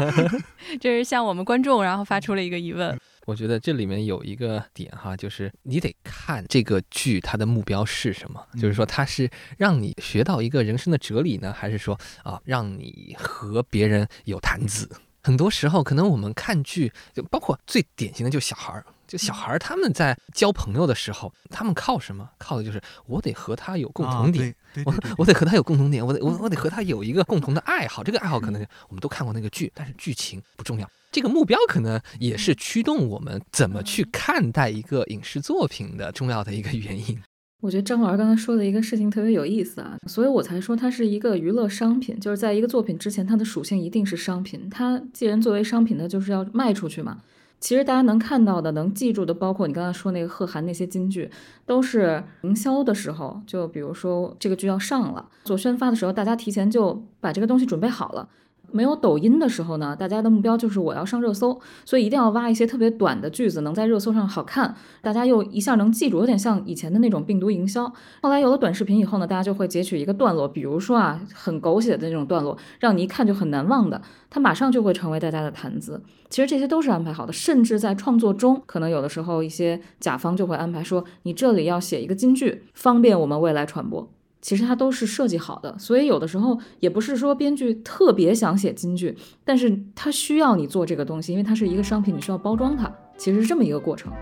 [0.80, 2.98] 这是向我们观众然后发出了一个疑问。
[3.26, 14.88] 我觉得这里面有一个点哈，就是你得看这个剧它的目标是什么，就是说它是让你学到一个人生的哲理呢，还是说啊让你和别人有谈资？
[15.24, 22.28] 很多时候可能我们看剧，就包括最典型的就小孩儿，就小孩儿他们在交朋友的时候，他们靠什么？
[22.38, 28.02] 靠的就是我得和他有共同点，我我得和他有共同点，我得我我得和他有一个共同的爱好。
[28.02, 30.90] 这个爱好可能我们都看过那个剧，但是剧情不重要。
[31.12, 37.18] 这个目标可能也是驱动我们怎么去看待一个影视作品的重要的一个原因。
[37.62, 44.68] 我觉得张老师刚才说的一个事情特别有意思啊，所以我才说它是一个娱乐商品，就是在一个作品之前，它的属性一定是商品。
[44.68, 47.22] 它既然作为商品，它就是要卖出去嘛。
[47.58, 51.30] 其实大家能看到的、能记住的，包括你刚才说那个贺涵那些金句，
[51.64, 58.28] 都是营销的时候，就比如说这个剧要上了，做宣发的时候，大家提前就把这个东西准备好了。
[58.76, 67.90] 没有抖音的时候呢，大家的目标就是我要上热搜，所以一定要挖一些特别短的句子，能在热搜上好看，大家又一下能记住，有点像以前的那种病毒营销。
[68.20, 76.02] 后来有了短视频以后呢，大家就会截取一个段落，比如说啊，很狗血的那种段落，让你一看就很难忘的，它马上就会成为大家的谈资。
[76.28, 84.12] 其实这些都是安排好的，甚至在创作中，可能有的时候一些甲方就会安排说，你这里要写一个金句，方便我们未来传播。
[84.40, 94.12] 其实它都是设计好的，所以有的时候也不是说编剧特别想写金剧，但是他需要你做这个东西，因为它是一个商品，你需要包装它，其实是这么一个过程。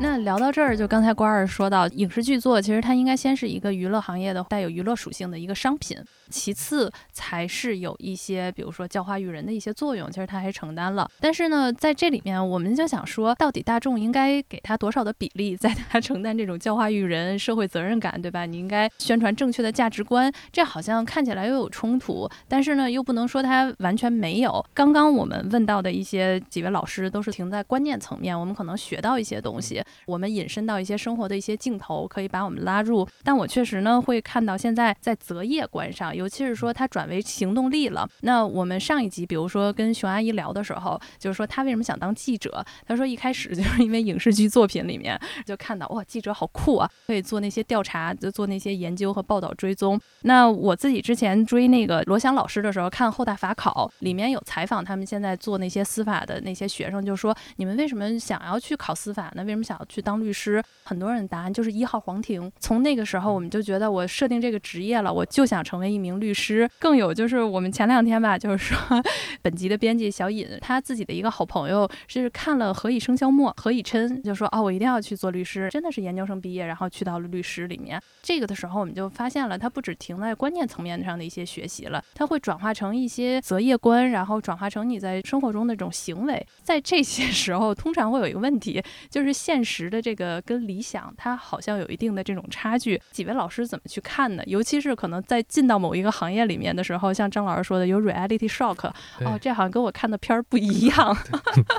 [0.00, 5.96] 那聊到这儿，就刚才关儿说到，影视剧作其实它应该先是一个娱乐行业的带有娱乐属性的一个商品，
[6.32, 11.08] 其次才是有一些，比如说教化育人的一些作用，其实他还承担了。
[11.20, 18.46] 但是呢，在这里面，我们就想说，到底大众应该给他多少的比例，在他承担这种教化育人、社会责任感，对吧？
[18.46, 24.64] 你应该宣传正确的价值观，这好像看起来又有冲突，但是呢，又不能说他完全没有。
[24.72, 29.82] 刚刚我们问到的一些几位老师，都是停在观念层面，我们可能学到一些东西。
[30.06, 33.06] 我们引申到一些生活的一些镜头，可以把我们拉入。
[33.22, 38.08] 但我确实呢，会看到现在在择业观上，尤其是说他转为行动力了。
[38.20, 42.64] 那我们上一集，比如说跟熊阿姨聊的时候，就是说他为什么想当记者？
[42.86, 50.00] 他说一开始就 是因为影视剧作品里面就看到哇，记者好酷啊，可以做那些调查，就做那些研究和报道追踪。
[50.22, 59.42] 那我自己之前追那个罗翔老师的时候，看后大法考里面有采访他们现在做那些司法的那些学生，就说你们为什么想要去考司法呢？
[59.42, 60.02] 为什么想要去？
[60.02, 62.50] 当律师，很多人答案就是一号黄庭。
[62.58, 66.68] 从那个时候，我们就觉得我设定这个职业了，我就想成为一名律师。
[66.78, 69.02] 更有就是我们前两天吧，就是说
[69.42, 78.00] 本集的编辑小尹，他自己的一个好朋友是看了《何以笙箫默》，何以琛就说哦，我一定要去做律师，真的是研究生毕业，然后去到了律师里面。
[78.22, 86.44] 这个的时候，我们就发现了，他不止停在观念层面上的一些学习了，他会转化成一些择业观，然后转化成你在生活中的这种行为。
[86.62, 89.82] 在这些 时候，通常会有一个问题，就是现实。
[89.92, 92.98] 的这个跟理想，它好像有一定的这种差距。
[93.10, 94.42] 几位老师怎么去看呢？
[94.46, 98.90] 尤其是可能在进到某一个行业里面的时候，像张老师说的有 reality shock，
[99.24, 101.16] 哦，这好像跟我看的片儿不一样。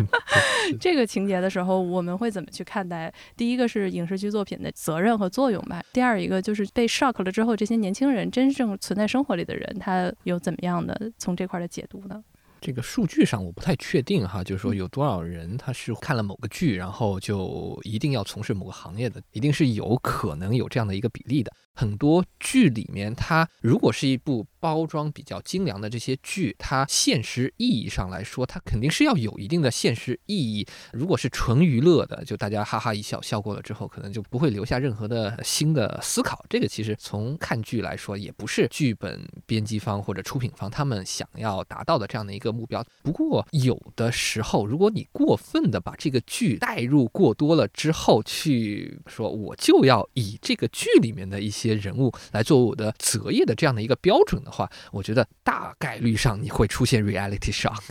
[0.80, 3.14] 这个情节的时候，我们会怎么去看待？
[3.36, 5.84] 第一个是影视剧作品的责任和作用吧。
[5.92, 12.24] 第二一个就是被 shock 了之后，这些年轻人真正存在生活里的人，他有怎么样的从这块的解读呢？
[12.64, 21.52] 这个数据上我不太确定哈，就是说有多少人他是看了某个剧，然后就一定要从事某个行业的，一定是有可能有这样的一个比例的。
[21.76, 30.66] 很多剧里面，它如果是一部包装比较精良的这些剧，它现实意义上来说，它肯定是要有一定的现实意义。
[30.94, 36.46] 如果是纯娱乐的，就大家哈哈一笑笑过了之后，可能就不会留下任何的新的思考。
[36.48, 42.86] 这个其实从看剧来说，也不是剧本编辑方或者出品方他们想要达到的这样的一个目标。
[43.02, 57.82] 不过有的时候，如果你过分的把这个剧带入过多了之后，去说我就要以这个剧里面的一些人物来做我的择业的这样的一个标准的话，我觉得大概率上你会出现 reality shock，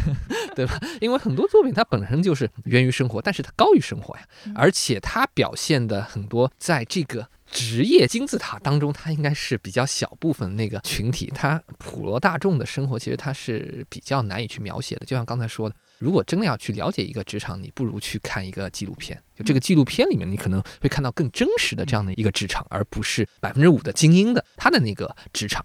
[0.56, 0.80] 对吧？
[1.00, 7.28] 因为很多作品它本身就是源于生活，但是它高于生活呀，而且它表现的很多在这个。
[7.50, 15.06] 职业金字塔当中，它应该是比较小部分那个群体，它普罗大众的生活其实它是比较难以去描写的。
[15.06, 19.22] 就像刚才说的，如果真的要去了解一个职场，你不如去看一个纪录片。
[19.34, 25.64] 就这个纪录片里面，你可能会看到更真实的这样的一个职场，而不是百分之五的精英的他的那个职场。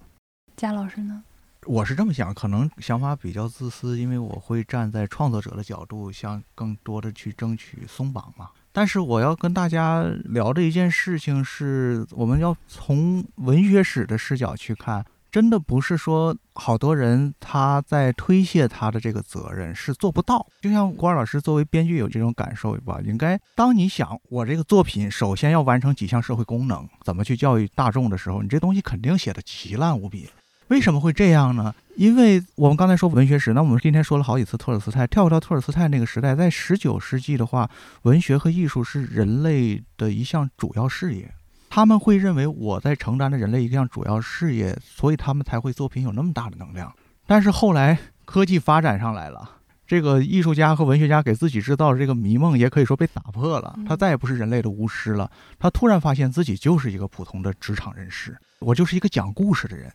[0.56, 1.24] 贾老师呢？
[1.66, 8.50] 我是这么想，可能想法比较自私，因为我会站在创作者的角度，想更多的去争取松绑嘛。
[8.74, 20.46] 但是我要跟大家聊的一件事情是，我们要从文学史的视角去看，真的不是说好多人他在推卸他的这个责任是做不到。
[20.62, 30.30] 就像郭二老师作为编剧有这种感受吧，应该当你想我这个作品首先要完成几项社会功能，怎么去教育大众的时候，你这东西肯定写的奇烂无比。
[30.72, 31.76] 为什么会这样呢？
[31.98, 35.06] 因为我们刚才说文学史，那我们今天说了好几次托尔斯泰。
[35.06, 37.70] 跳回到托尔斯泰那个时代，在十九世纪的话，
[38.04, 41.30] 文学和艺术是人类的一项主要事业。
[41.70, 46.90] 他们会认为我在承担着人类一项主要事业，所以他们才会作品有那么大的能量。
[47.28, 53.78] 但是后来科技发展上来了，这个艺术家和文学家给自己制造的这个迷梦，也可以说被打破了。
[53.86, 55.30] 他再也不是人类的巫师了，
[55.60, 59.92] 他突然发现自己就是一个普通的职场人士，我就是一个讲故事的人。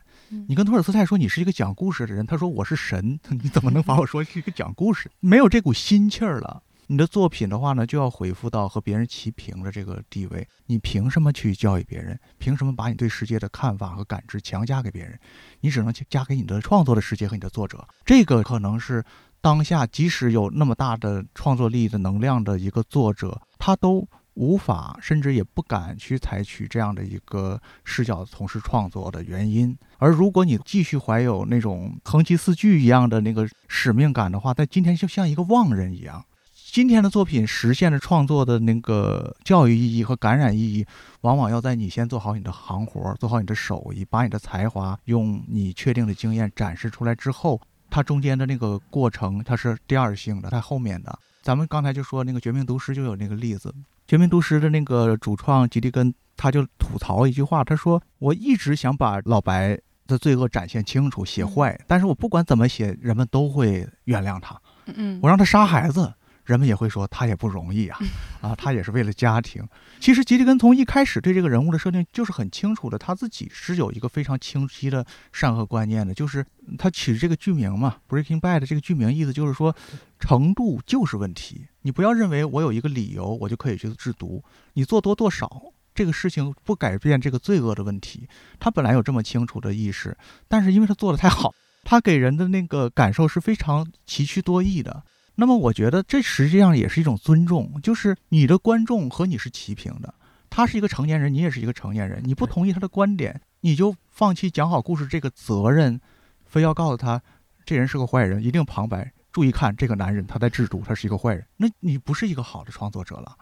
[0.49, 5.11] 你跟托尔斯泰说你是一个讲故事的人，他说我是神， 你怎么能把我说是一个讲故事？
[5.21, 10.47] 没有这股心气儿了，你的作品的话呢，就要回复到和别人齐平的这个地位。
[10.67, 12.19] 你凭什么去教育别人？
[12.39, 15.19] 凭什么把你对世界的看法和感知强加给别人？
[15.61, 17.87] 你只能去加给你的创作的世界和你的作者。
[18.05, 19.05] 这个可能是
[19.41, 24.09] 当下即使有那么大的创作力的能量的一个作者，他都。
[24.39, 29.75] 无法，甚至也不敢去采取这样的一个视角从事创作的原因。
[29.99, 36.25] 而如果你继续怀有那种横七四句一样的那个使命感的话，在今天就像一个妄人一样。
[36.73, 40.87] 今天的作品实现了创作的那个教育意义和感染意义，
[41.23, 51.19] 往往要在你先做好你的行活，做好你的手艺，把你的才华用你确定的经验展示出来之后，它中间的那个过程它是第二性的，在后面的。
[51.41, 53.71] 咱们刚才就说那个《绝命毒师》就有那个例子。
[54.07, 64.61] 《绝命毒师》的那个主创吉利根，他就吐槽一句话，他说：“我一直想把老白的罪恶展现清楚，写坏，但是我不管怎么写，人们都会原谅他。
[64.87, 66.13] 嗯，我让他杀孩子。”
[66.47, 67.99] 人们也会说他也不容易啊，
[68.41, 69.67] 啊，他也是为了家庭。
[69.99, 76.47] 其实吉利根从一开始对这个人物的设定就是很清楚的，他自己是有一个非常清晰的善恶观念的，就是
[76.79, 79.75] 他取这个剧名嘛，Breaking Bad 这个剧名意思就是说，
[80.21, 81.67] 程度就是问题。
[81.83, 85.61] 你不要认为我有一个理由我就可以去制毒，你做多做少
[85.97, 88.29] 这个事情不改变这个罪恶的问题。
[88.61, 95.03] 他本来有这么清楚的意识，但是因为他做的太好，他给人的那个感受是非常奇趣多义的。
[95.37, 100.15] 那么我觉得这实际上也是一种尊重，就是你的观众和你是齐平的，
[100.49, 106.01] 他是一个成年人，你也是一个成年人，你不同意他的观点，你就放弃讲好故事这个责任，
[106.45, 107.21] 非要告诉他
[107.67, 113.37] 这人是个坏人，一定旁白，注意看这个男人他在制毒，他是一个坏人，那你不是一个好的创作者了，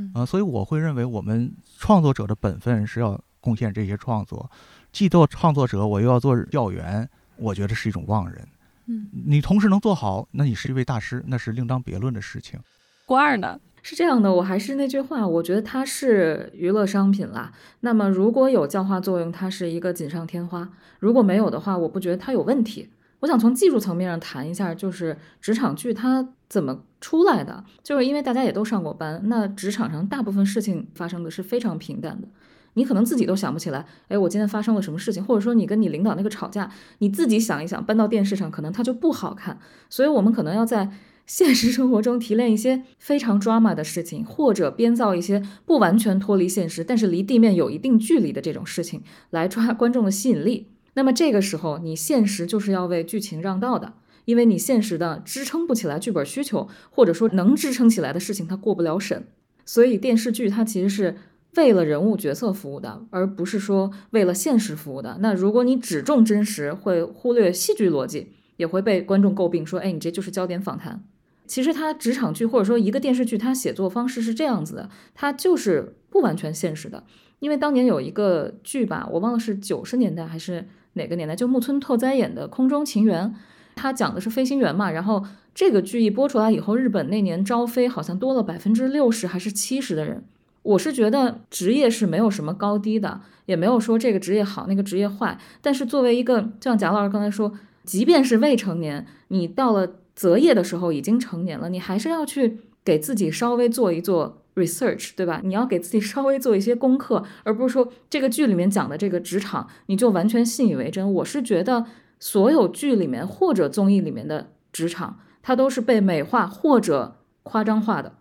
[0.00, 4.50] 嗯啊，所以我会认为我们创作者的本分是要贡献这些创作，
[4.90, 8.48] 既做创作者，我又要做教员，我觉得是一种妄人。
[8.86, 12.58] 嗯，你同时能做好，那你是一位大师，那是另当别论的事情。
[13.06, 13.60] 郭二呢？
[13.82, 17.50] 是这样的，我还是那句话，我觉得它是娱乐商品啦。
[17.80, 22.90] 那么如果有教化作用，它是一个锦上添花；如果没有的话，我不觉得它有问题。
[23.20, 32.28] 我想从技术层面上谈一下，就是职场剧它怎么出来的，就是因为大家也都上过班，那职场上大部分事情发生的是非常平淡的。
[32.74, 39.58] 你可能自己都想不起来，哎，我今天发生了什么事情，或者说你跟你领导那个吵架，你自己想一想，搬到电视上可能它就不好看。
[39.88, 40.90] 所以，我们可能要在
[41.26, 50.68] 现实生活中提炼一些非常 drama 的事情，或者编造一些不完全脱离现实，但是离地面有一定距离的这种事情，来抓观众的吸引力。
[51.00, 53.94] 那么这个时候，你现实就是要为剧情让道的，
[54.26, 59.26] 因为你现实的支撑不起来剧本需求，或者说能支撑起来的事情它过不了审。
[59.64, 61.16] 所以电视剧它其实是。
[61.56, 65.16] 为了人物角色服务的，而不是说为了现实服务的。
[65.18, 71.02] 那如果你只重真实，会忽略戏剧逻辑，也会被观众诟病说：“哎，你这就是焦点访谈。”
[71.48, 77.02] 其实它职场剧或者说一个电视剧，它写作方式是这样子的，它就是不完全现实的。
[77.40, 83.28] 因为当年有一个剧吧，我忘了是九十年代还是哪个年代，就木村拓哉演的《空中情缘》。
[83.76, 85.24] 他讲的是飞行员嘛，然后
[85.54, 90.24] 这个剧一播出来以后，日本那年招飞好像多了百分之六十还是七十的人。
[90.62, 95.38] 我是觉得职业是没有什么高低的，也没有说这个职业好那个职业坏。
[95.62, 97.52] 但是作为一个，就像贾老师刚才说，
[97.84, 105.40] 即便是未成年，你到了择业的时候已经成年了，你还是要去给自己稍微做一做 research，对吧？
[105.44, 111.12] 你要给自己稍微做一些功课， 而不是说这个剧里面讲的这个职场你就完全信以为真。
[111.14, 111.86] 我是觉得
[112.18, 118.16] 所有剧里面或者综艺里面的职场，它都是被美化或者夸张化的。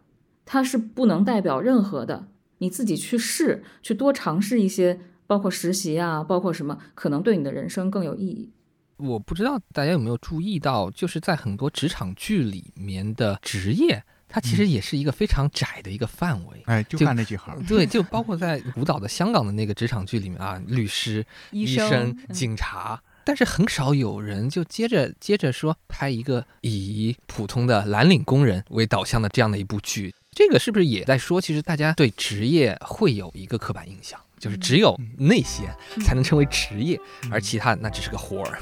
[0.45, 8.51] 它是不能代表任何的，你自己去试，去多尝试一些，包括实习啊，包括什么，可能对你的人生更有意义。
[8.97, 16.61] 我不知道大家有没有注意到，就是在很多职场剧里面的职业，它其实也是一个非常窄的一个范围。
[16.65, 17.61] 哎，就干那几行。
[17.67, 23.01] 对，就包括在古早的香港的那个职场剧里面啊，律师、医生、警察。
[23.25, 30.15] 但是很少有人就接着接着说拍一个以普通的蓝领工人为导向的这样的一部剧。
[30.31, 35.63] 这个是不是也在说，其实大家对职业会有一个刻板印象，就是只有那些
[36.03, 36.99] 才能称为职业，
[37.29, 38.57] 而其他那只是个活儿。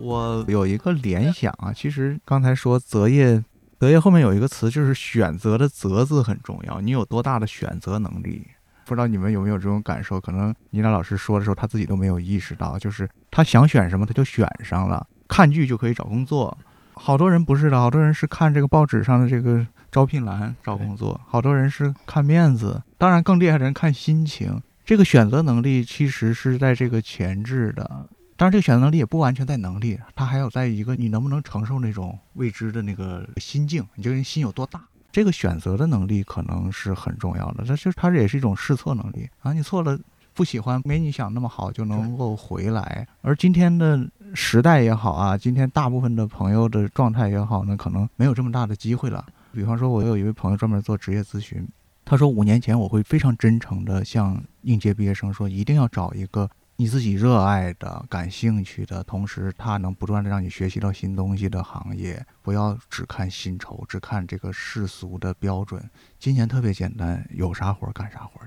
[0.00, 3.42] 我有一个联想啊，其实刚才说择业，
[3.78, 8.46] 择业后面有一个词，就是选择的“择”字很重要，你有多大的选择能力？
[8.86, 10.20] 不知道你们有没有这种感受？
[10.20, 15.06] 可能倪娜老师说的时候，他自己都没有意识到，就是他想选什么，他就选上了。
[15.28, 16.56] 看剧就可以找工作，
[16.94, 24.60] 好多人不是的，好多人是看这个报纸上的这个招聘栏找工作，好多人是看面子，当然更厉害的人看心情。
[24.84, 28.08] 这个选择能力其实是在这个前置的，
[28.40, 34.82] 当然这个选择能力也不完全在能力，它还有在一个你能不能承受那种未知的那个心境，你这个人心有多大。
[35.12, 39.52] 这个选择的能力可能是很重要的，这就它也是一种试错能力啊！
[39.52, 40.00] 你错了，
[40.32, 43.06] 不喜欢，没你想那么好就能够回来。
[43.20, 49.22] 而今天的时代也好啊，今天大部分的朋友的状态也好呢，可能没有这么大的机会了。
[49.52, 51.68] 比方说，我有一位朋友专门做职业咨询，
[52.06, 56.48] 他说五年前我会非常真诚的向应届毕业生说，一定要找一个。
[56.80, 65.90] 你自己热爱的、感兴趣的，同时它能不断的让你学习到新东西的行业，不要只看薪酬，只看这个世俗的标准。
[66.18, 68.40] 今年特别简单，有啥活干啥活，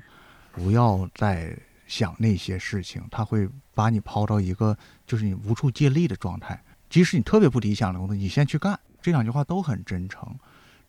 [0.51, 1.55] 不要再
[1.85, 4.75] 想那些事情，他会把你抛到一个
[5.05, 6.59] 就是你无处借力的状态。
[6.89, 8.79] 即使你特别不理想的工作，你先去干。
[8.99, 10.35] 这两句话都很真诚。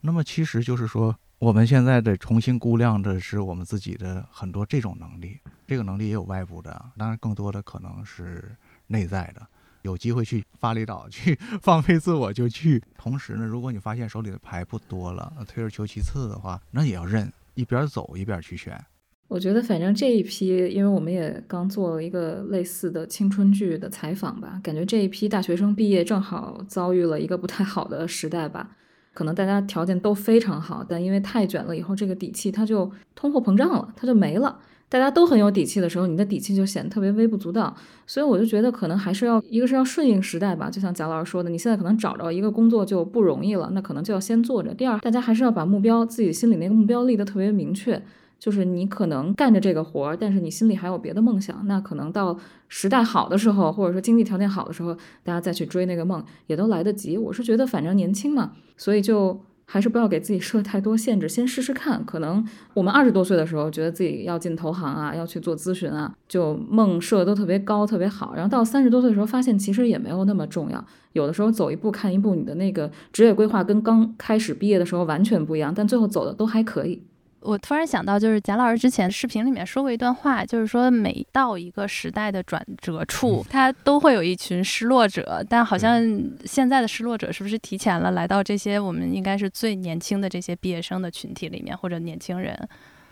[0.00, 1.14] 那么其实就是说。
[1.38, 8.56] 我们现在的重新估量的是我们自己的很多这种能力，这个能力也有外部的，当然更多的可能是
[8.86, 9.46] 内在的。
[9.82, 12.82] 有机会去发力岛去放飞自我就去。
[12.96, 18.82] 同时呢，如果你发现手里的牌不多了，退而求其次的话，那也要认，一边走一边去选。
[19.28, 28.76] 我觉得反正这一批，因为我们也刚做了一个类似的青春剧的采访吧，感觉这一批大学生毕业正好遭遇了一个不太好的时代吧。
[29.14, 34.58] 可能大家条件都非常好，但因为太卷了，以后这个底气它就通货膨胀了，它就没了。
[34.90, 37.74] 大家都很有底气的时候，你的底气就显得特别微不足道。
[38.06, 40.70] 所以我就觉得，可能还是要一个是要顺应时代吧。
[40.70, 44.72] 就像贾老师说的，你现在可能找着一个工作就不容易了，那可能就要先做着。
[44.74, 48.00] 第二，大家还是要把目标自己心里那个目标立得特别明确。
[48.44, 52.38] 就是你可能干着这个活儿，但是你心里还有别的梦想，那可能到
[52.68, 57.16] 时代好的时候，或者说经济条件好的时候，大家再去追那个梦也都来得及。
[57.16, 62.04] 我是觉得反正年轻嘛，所以就还是不要给自己设太多限制，先试试看。
[62.04, 68.34] 可能我们二十多岁的时候觉得自己要进投行啊，要去做咨询啊，就梦设的都特别高，特别好。
[68.34, 70.84] 然后到三十多岁的时候，发现其实也没有那么重要。
[71.14, 77.02] 有的时候走一步看一步，你的那个职业规划跟刚开始毕业的时候完全不一样，但最后走的都还可以。
[77.44, 85.44] 我突然想到，就是贾老师之前视频里面说过一段话，就是说每到一个时代的转折处，他都会有一群失落者。
[85.48, 86.02] 但好像
[86.46, 92.68] 现在的失落者是不是提前了来到这些我们应该是最年轻的这些毕业生的群体里面，或者年轻人？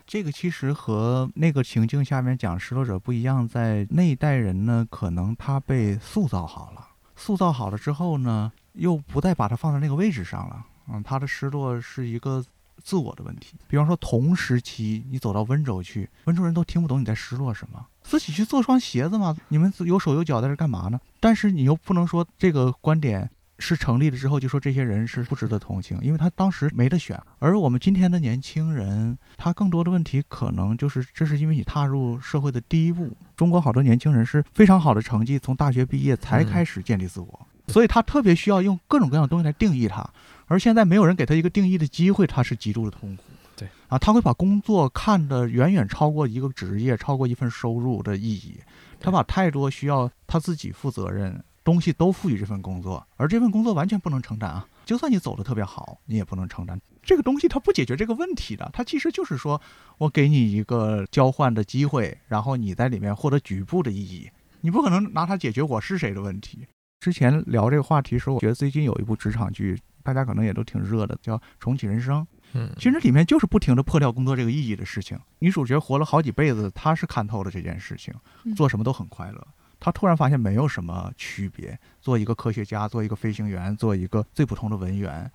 [0.07, 10.65] 这个其实和那个情境下面讲失落者不一样，在那一代人呢，可能他被塑造好了，塑造好了之后呢，又不再把他放在那个位置上了。
[10.91, 12.43] 嗯，他的失落是一个。
[12.83, 21.01] 自我的问题，比方说同时期你走到温州去，温州人都听不懂你在失落什么，自己去做双鞋子嘛，你们有手有脚在这干嘛呢？
[21.21, 27.21] 但是你又不能说这个观点是成立了之后就说这些人是不值得同情，因为他当时没得选。
[27.39, 33.17] 而我们今天的年轻人，他更多的问题可能就是这是因为你踏入社会的第一步。
[33.37, 40.09] 中国好多年轻人是非常好的成绩，从大学毕业才开始建立自我，所以他特别需要用各种各样的东西来定义他。
[40.53, 43.23] 而现在没有人给他一个定义的机会，他是极度的痛苦。
[43.57, 48.61] 对啊，他会把工作看得远远超过一个职业，超过一份收入的意义。
[49.01, 54.69] 他把太多需要他自己负责任东西都赋予这份工作，而这份工作完全不能承担啊！
[54.85, 58.69] 就算你走得特别好，你也不能承担这个东西，它不解决这个问题的。
[58.75, 59.59] 它其实就是说
[59.97, 64.29] 我给你一个交换的机会，然后你在里面获得局部的意义，
[64.61, 66.67] 你不可能拿它解决我是谁的问题。
[67.03, 72.23] 之前聊这个话题时候，我觉得最近有一部职场剧，大家可能也都挺热的，叫《重启人生》。
[72.53, 75.19] 嗯，其实里面就是不停的破掉工作这个意义的事情。
[75.41, 78.15] 女主角活了好几辈子，她是看透了这件事情，
[78.55, 79.45] 做什么都很快乐。
[79.81, 85.29] 她突然发现没有什么区别，做一个科学家，做一个飞行员，做一个最普通的文员，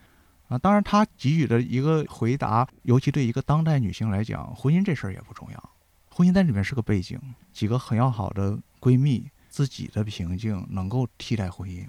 [0.48, 5.70] 啊，当然她给予的一个回答，尤其对一个当代女性来讲，婚姻这事儿也不重要，
[6.08, 7.20] 婚姻在里面是个背景，
[7.52, 11.84] 几个很要好的闺蜜，自己的平静能够替代婚姻。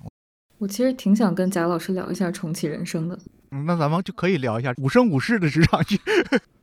[0.56, 3.18] 我其实挺想跟贾老师聊一下重启人生的。
[3.66, 5.98] 那咱们就可以聊一下五生五世的职场剧。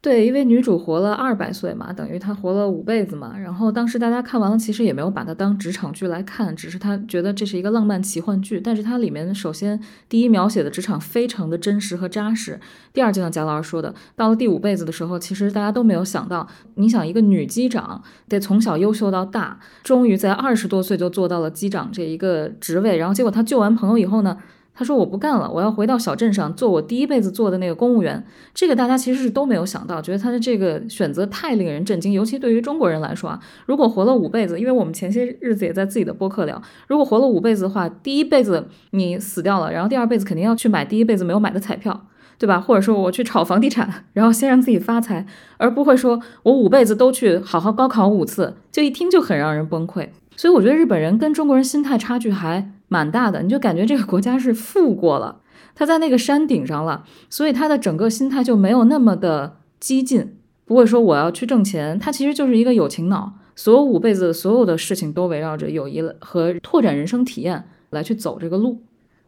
[0.01, 3.35] 对，因为女主活了二百岁嘛，等于她活了五辈子嘛。
[3.35, 8.59] 然后当时大家看完了，其实也没有把它当职场剧来看，只是她觉得这是一个浪漫奇幻剧。
[8.59, 12.59] 但是它里面首先第一描写的职场非常的真实和扎实。
[12.93, 24.37] 第二，就像贾老师说的，到了第五辈子的时候，其实大家都没有想到，你想一个女机长得从小优秀到大，终于在二十多岁就做到了机长这一个职位，然后结果她救完朋友以后呢？
[24.75, 28.23] 他说：“我不干了，我要回到小镇上做我第一辈子做的那个公务员。”
[28.53, 32.11] 这个大家其实是都没有想到，觉得他的这个选择太令人震惊。
[32.11, 42.07] 尤其对于中国人来说啊，如果活了五辈子，因为我们前些日子也在自己的播客聊，如果活了五辈子的话，第一辈子你死掉了，然后第二辈子肯定要去买第一辈子没有买的彩票，
[42.37, 42.59] 对吧？
[42.59, 45.25] 或者说我去炒房地产，然后先让自己发财，
[45.57, 50.09] 而不会说我五辈子都去好好高考五次，就一听就很让人崩溃。
[50.35, 52.71] 所以我觉得日本人跟中国人心态差距还。
[52.87, 55.41] 蛮大的，你就感觉这个国家是富过了，
[55.73, 68.83] 他在那个山顶上了，所以他的整个心态就没有那么的激进，不会说我要去挣钱，他其实就是一个有情脑，所有五辈子所有的事情都围绕着友谊和拓展人生体验来去走这个路，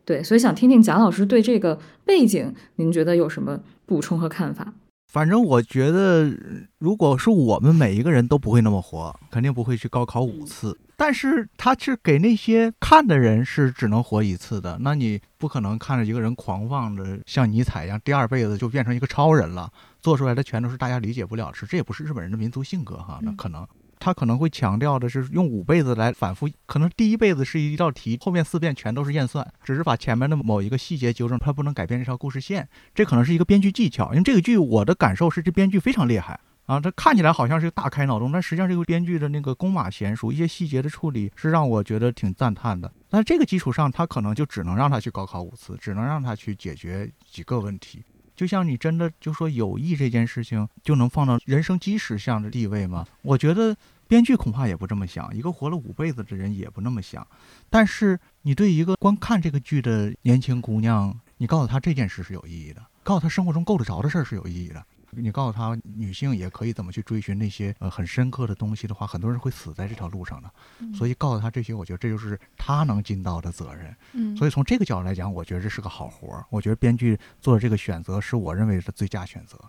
[0.06, 4.72] 对，所以想听听贾老师对这个背景，您觉得有什么补充和看法？
[5.12, 6.32] 反正我觉得，
[6.78, 10.78] 如果是我们每一个人都不会那么活，肯定不会去高考五次。
[10.98, 19.72] 但是他是给那些看的人是只能活一次的，那你不可能看着一个人狂妄的像尼采一样，第二辈子就变成一个超人了，
[20.02, 23.20] 做出来的全都是大家理解不了的事，这也不是日本人的民族性格哈。
[23.22, 23.66] 那可能
[24.00, 34.14] 他可能会强调的是用五辈子来反复，可能第一辈子是一道题，后面四遍全都是验算，只是把前面的某一个细节纠正，他不能改变这条故事线，这可能是一个编剧技巧。
[34.14, 36.40] 因为这个剧我的感受是这编剧非常厉害。
[36.68, 42.92] 啊，这看起来好像是大开脑洞，但实际上这个编剧的那个弓马娴熟，一些细节的处理是让我觉得挺赞叹的。
[43.10, 48.04] 但这个基础上，他可能就只能让他去高考五次，只能让他去解决几个问题。
[48.36, 53.08] 就像你真的就说友谊这件事情就能放到人生基石上的地位吗？
[53.22, 53.74] 我觉得
[54.06, 57.26] 编剧恐怕也不这么想，一个活了五辈子的人也不那么想。
[57.70, 64.86] 但是你对一个观看这个剧的年轻姑娘，你告诉她这件事是有意义的，告诉她生活中够得着的事儿是有意义的。
[65.22, 70.52] 你告诉他，女性也可以怎么去追寻那些呃很深刻的东西的话，很多人会死在这条路上的。
[70.94, 73.96] 所以告诉他这些，我觉得这就是他能尽到的责任。
[74.14, 76.46] 嗯，所以从这个角度来讲，我觉得这是个好活儿。
[76.50, 79.60] 我觉得编剧做的这个选择是我认为的最佳选择。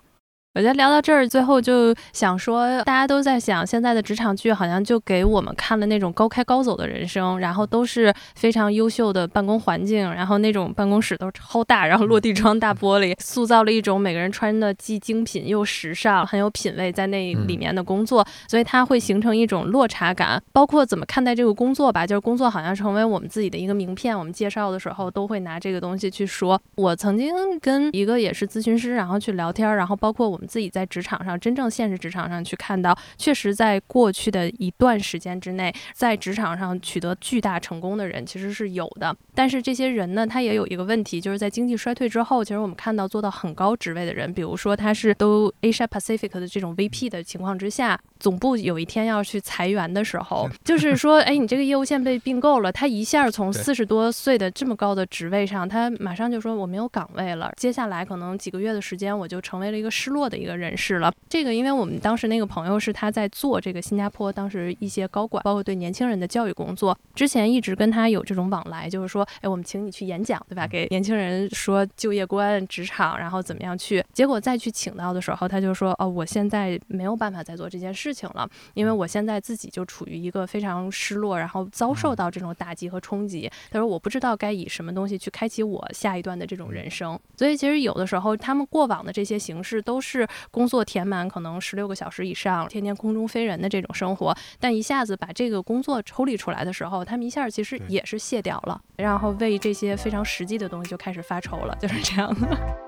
[0.59, 20.43] 我觉得聊到这儿，最后就想说，大家都在想，现在的职场剧好像就给我们看了那种高开高走的人生，然后都是非常优秀的办公环境，然后那种办公室都超大，然后落地窗大玻璃，塑造了一种每个人穿的既精品又时尚、很有品位在那里面的工作，所以它会形成一种落差感。
[20.53, 26.61] 包括怎么看待这个工作吧，就是工作好像成为我们自己的一个名片，我们介绍的时候都会拿这个东西去说。
[26.75, 30.48] 我曾经跟一个也是咨询师，然后去聊天，然后包括我们。
[30.49, 39.15] 自己在职场上，真正现实职场上去看到，确实在过去的一段时间之内，在职场上取得巨大成功的人其实是有的。
[39.35, 60.38] 但是这些人呢，他也有一个问题，就是在经济衰退之后，其实我们看到做到很高职位的人，比如说他是都 Asia Pacific 的这种 VP 的情况之下，总部有一天要去裁员的时候， 就是说，哎，你这个业务线被并购了，他一下从四十多岁的这么高的职位上，他马上就说我没有岗位了，接下来可能几个月的时间，我就成为了一个失落的。
[60.39, 70.67] 一个人士了，这个因为我们当时那个朋友是他在做这个新加坡当时一些高管，包括对年轻人的教育工作，之前一直跟他有这种往来，就是说，哎，我们请你去演讲，对吧？
[70.67, 74.05] 给年轻人说就业观、职场，然后怎么样去。
[74.13, 83.51] 结果再去请到的时候，他就说，哦，我现在没有办法再做这件事情了，因为我现在自己就处于一个非常失落，然后遭受到这种打击和冲击。
[83.71, 87.19] 他说，我不知道该以什么东西去开启我下一段的这种人生。
[87.37, 90.18] 所以其实有的时候，他们过往的这些形式都是。
[90.19, 102.88] 是工作填满，可能十六个小时以上，天天空中飞人的这种生活，但一下子把这个工作抽离出来的时候，他们一下其实也是卸掉了，然后为这些非常实际的东西就开始发愁了，就是这样的。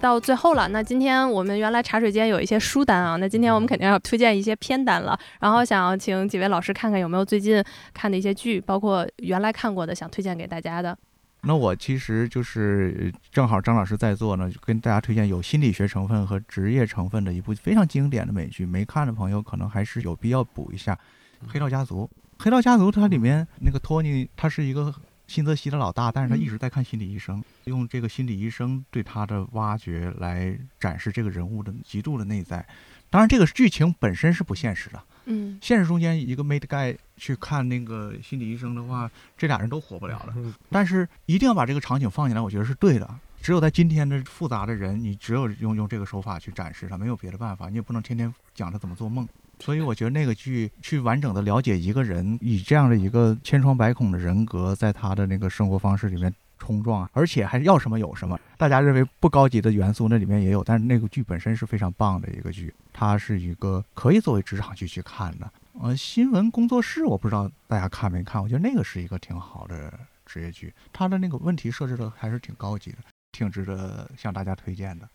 [0.00, 5.18] 到最后了，那今天我们原来茶水间有一些书单啊，那今天我们肯定要推荐一些片单了。
[5.38, 10.96] 然后想要请几位老师看看有没有最近看的一些剧，包括原来看过的想推荐给大家的。
[11.42, 20.94] 那我其实就是正好张老师在座呢，就跟大家推荐有心理学成分和职业成分的一部非常经典的美剧，没看的朋友可能还是有必要补一下
[21.46, 22.04] 《黑道家族》。
[22.42, 24.94] 《黑道家族》它里面那个托尼，他是一个。
[25.30, 32.66] 新泽西的老大，但是他一直在看心理医生，用这个心理医生对他的挖掘来展示这个人物的极度的内在。
[33.08, 35.00] 当然，这个剧情本身是不现实的。
[35.26, 39.08] 嗯，现实中间一个 made guy 去看那个心理医生的话，
[39.38, 40.34] 这俩人都活不了了。
[40.68, 43.08] 但是一定要把这个场景放进来，我觉得是对的。
[43.40, 47.68] 只有在今天的复杂的人，你只有用用这个手法去展示他，没有别的办法。
[47.68, 49.28] 你也不能天天讲他怎么做梦。
[49.60, 58.40] 所以我觉得那个剧去完整的了解一个人，以这样的一个千疮百孔的人格，在他的那个生活方式里面冲撞，而且还要什么有什么。
[58.56, 65.50] 大家认为不高级的元素，那里面也有，但是那个剧本身是非常棒的一个剧，它是一个可以作为职场剧去看的。
[65.80, 69.92] 呃，新闻工作室我不知道大家看没看，我觉得那个是一个挺好的
[70.26, 72.98] 职业剧，它的那个问题设置的还是挺高级的，
[73.32, 75.08] 挺值得向大家推荐的。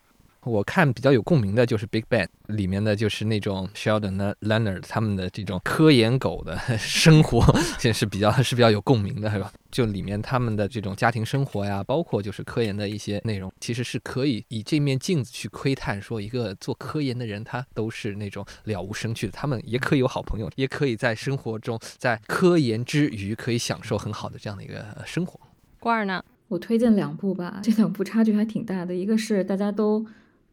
[0.46, 7.44] 我看比较有共鸣的就是《Big Bang》里面的就是那种 Sheldon、Leonard 他们的这种科研狗的 生活，
[7.82, 9.52] 也是比较是比较有共鸣的，是吧？
[9.72, 25.40] 就里面他们的这种家庭生活呀，包括就是科研的一些内容，其实是可以以这面镜子去窥探，说一个做科研的人他都是那种了无生趣的，他们也可以有好朋友，也可以在生活中在科研之余可以享受很好的这样的一个生活。
[25.80, 26.22] 罐儿呢？
[26.46, 30.06] 我推荐两部吧，这两部差距还挺大的，一个是大家都。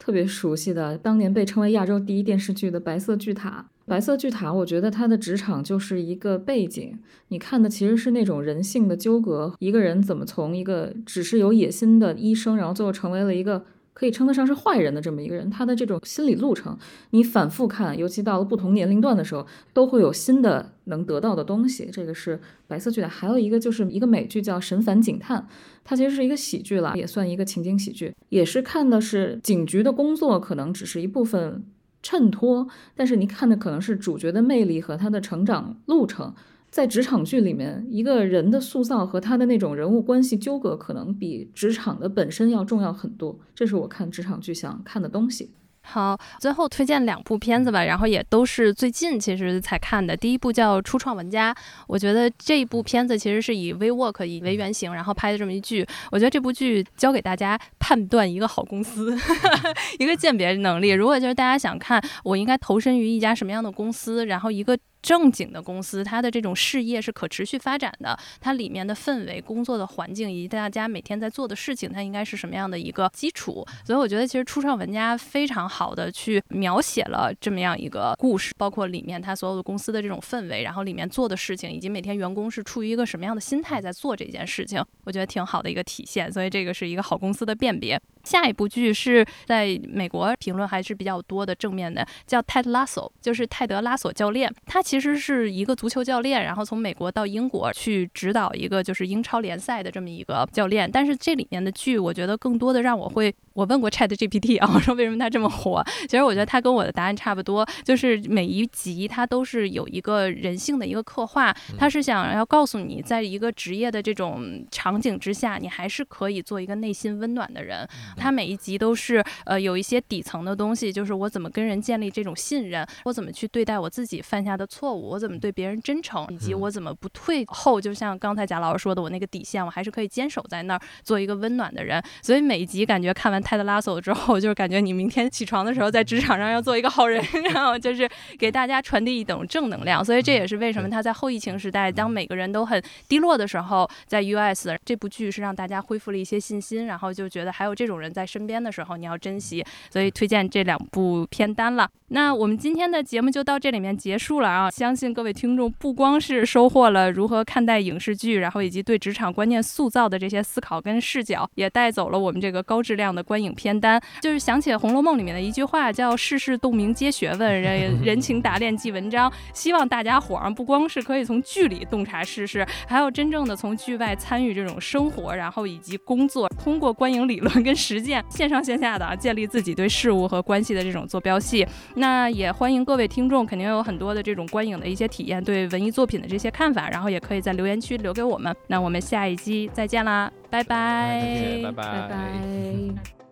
[0.04, 3.49] 特别熟悉的，当年被称为亚洲第一电视剧的《白色巨塔》。
[3.89, 6.99] 《白色巨塔》，我觉得它的职场就是一个背景，
[7.30, 13.64] 你看的其实是那种人性的纠葛，一个人怎么从一个只是有野心的医生，然后最后成为了一个。
[13.94, 16.78] 可以称得上是坏人的这么一个人，他的这种心理路程，
[17.12, 21.89] 你反复看，尤其到了不同年龄段的时候，都会有新的能得到的东西。
[21.91, 25.41] 这个是白色剧的，还有一个就是一个美剧叫《神烦警探》，
[25.84, 31.64] 它其实是一个喜剧了，也算一个情景喜剧，也是看的是警局的工作，可能只是一部分
[32.02, 36.34] 衬托，但是你看的可能是主角的魅力和他的成长路程。
[36.74, 43.40] 在职场剧里面，一个人的塑造和他的那种人物关系纠葛，可能比职场的本身要重要很多。
[43.54, 45.52] 这是我看职场剧想看的东西。
[45.82, 50.18] 好，最后推荐两部片子吧，然后也都是最近其实才看的。
[50.18, 51.54] 第一部叫《初创玩家》，
[51.88, 55.86] 我觉得这一部片子其实是以 WeWork 以为原型，然后拍的这么一剧。
[56.12, 59.16] 我觉得这部剧教给大家判断一个好公司，
[60.00, 60.90] 一个鉴别能力。
[60.90, 64.76] 如果就是大家想看我应该投身于一家什么样的公司，然后一个。
[65.04, 73.64] 正经的公司，它的这种事业是可持续发展的，它里面的氛围、工作的环境以及大家每天在做的事情，它应该是什么样的一个基础？
[73.86, 86.32] 所以我觉得，其实初创玩家非常好的去描写了这么样一个故事，包括里面它所有的公司的这种氛围，然后里面做的事情，以及每天员工是处于一个什么样的心态在做这件事情，我觉得挺好的一个体现。
[86.32, 87.99] 所以这个是一个好公司的辨别。
[88.24, 94.54] 下一部剧是在美国评论还是比较多的正面的，叫《泰德拉索》，就是泰德拉索教练。
[94.66, 100.90] 他其实是一个足球教练，然后从美国到英国去指导一个就是英超联赛的这么一个教练。
[100.92, 105.84] 但是这里面的剧，我觉得更多的让我会，我问过 Chat GPT 啊，我说为什么它这么火？
[106.01, 117.88] 其实我觉得它跟我的答案差不多，就是每一集它都是有一个人性的一个刻画，它是想要告诉你，在一个职业的这种场景之下，你还是可以做一个内心温暖的人。
[118.18, 127.80] 它每一集都是呃有一些底层的东西，就是我怎么跟人建立这种信任，我怎么去对待我自己犯下的错误，我怎么对别人真诚，以及我怎么不退后。
[127.80, 132.01] 就像刚才贾老师说的，我那个底线我还是可以坚守在那儿，做一个温暖的人。
[132.22, 137.22] 所以每一集感觉看完泰德拉索之后，就是感觉你明天起床的时候在职场上要做一个好人，
[137.54, 140.04] 然后就是给大家传递一种正能量。
[140.04, 148.14] 所以这也是为什么他在后疫情时代，当每个人都很低落的时候，在 US 这部剧是让大家恢复了一些信心，然后就觉得还有这种人。
[148.14, 151.89] 在身边的时候，你要珍惜，所以推荐这两部片单了。
[152.10, 154.70] 那我们今天的节目就到这里面结束了啊！
[154.70, 163.33] 相信各位听众不光是收获了如何看待影视剧，然后以及对职场观念塑造的这些思考跟视角，也带走了我们这个高质量的关。
[163.34, 164.00] 观影片单。
[164.22, 169.32] 就是想起《红楼梦》里面的一句话，叫“世事洞明皆学问， 人人情达练即文章”。
[169.54, 181.66] 希望大家伙儿不光是可以从剧里洞察世事，还要真正的从剧外参与这种生活，然后以及工作，通过观影理论跟实践，线上线下的建立自己对事物和关系的这种坐标系。
[181.96, 188.56] 那也欢迎各位听众，肯定有很多的这种观影的一些体验，对文艺作品的这些看法，然后也可以在留言区留给我们。
[188.68, 193.23] 那我们下一期再见啦，拜拜，拜拜，拜拜。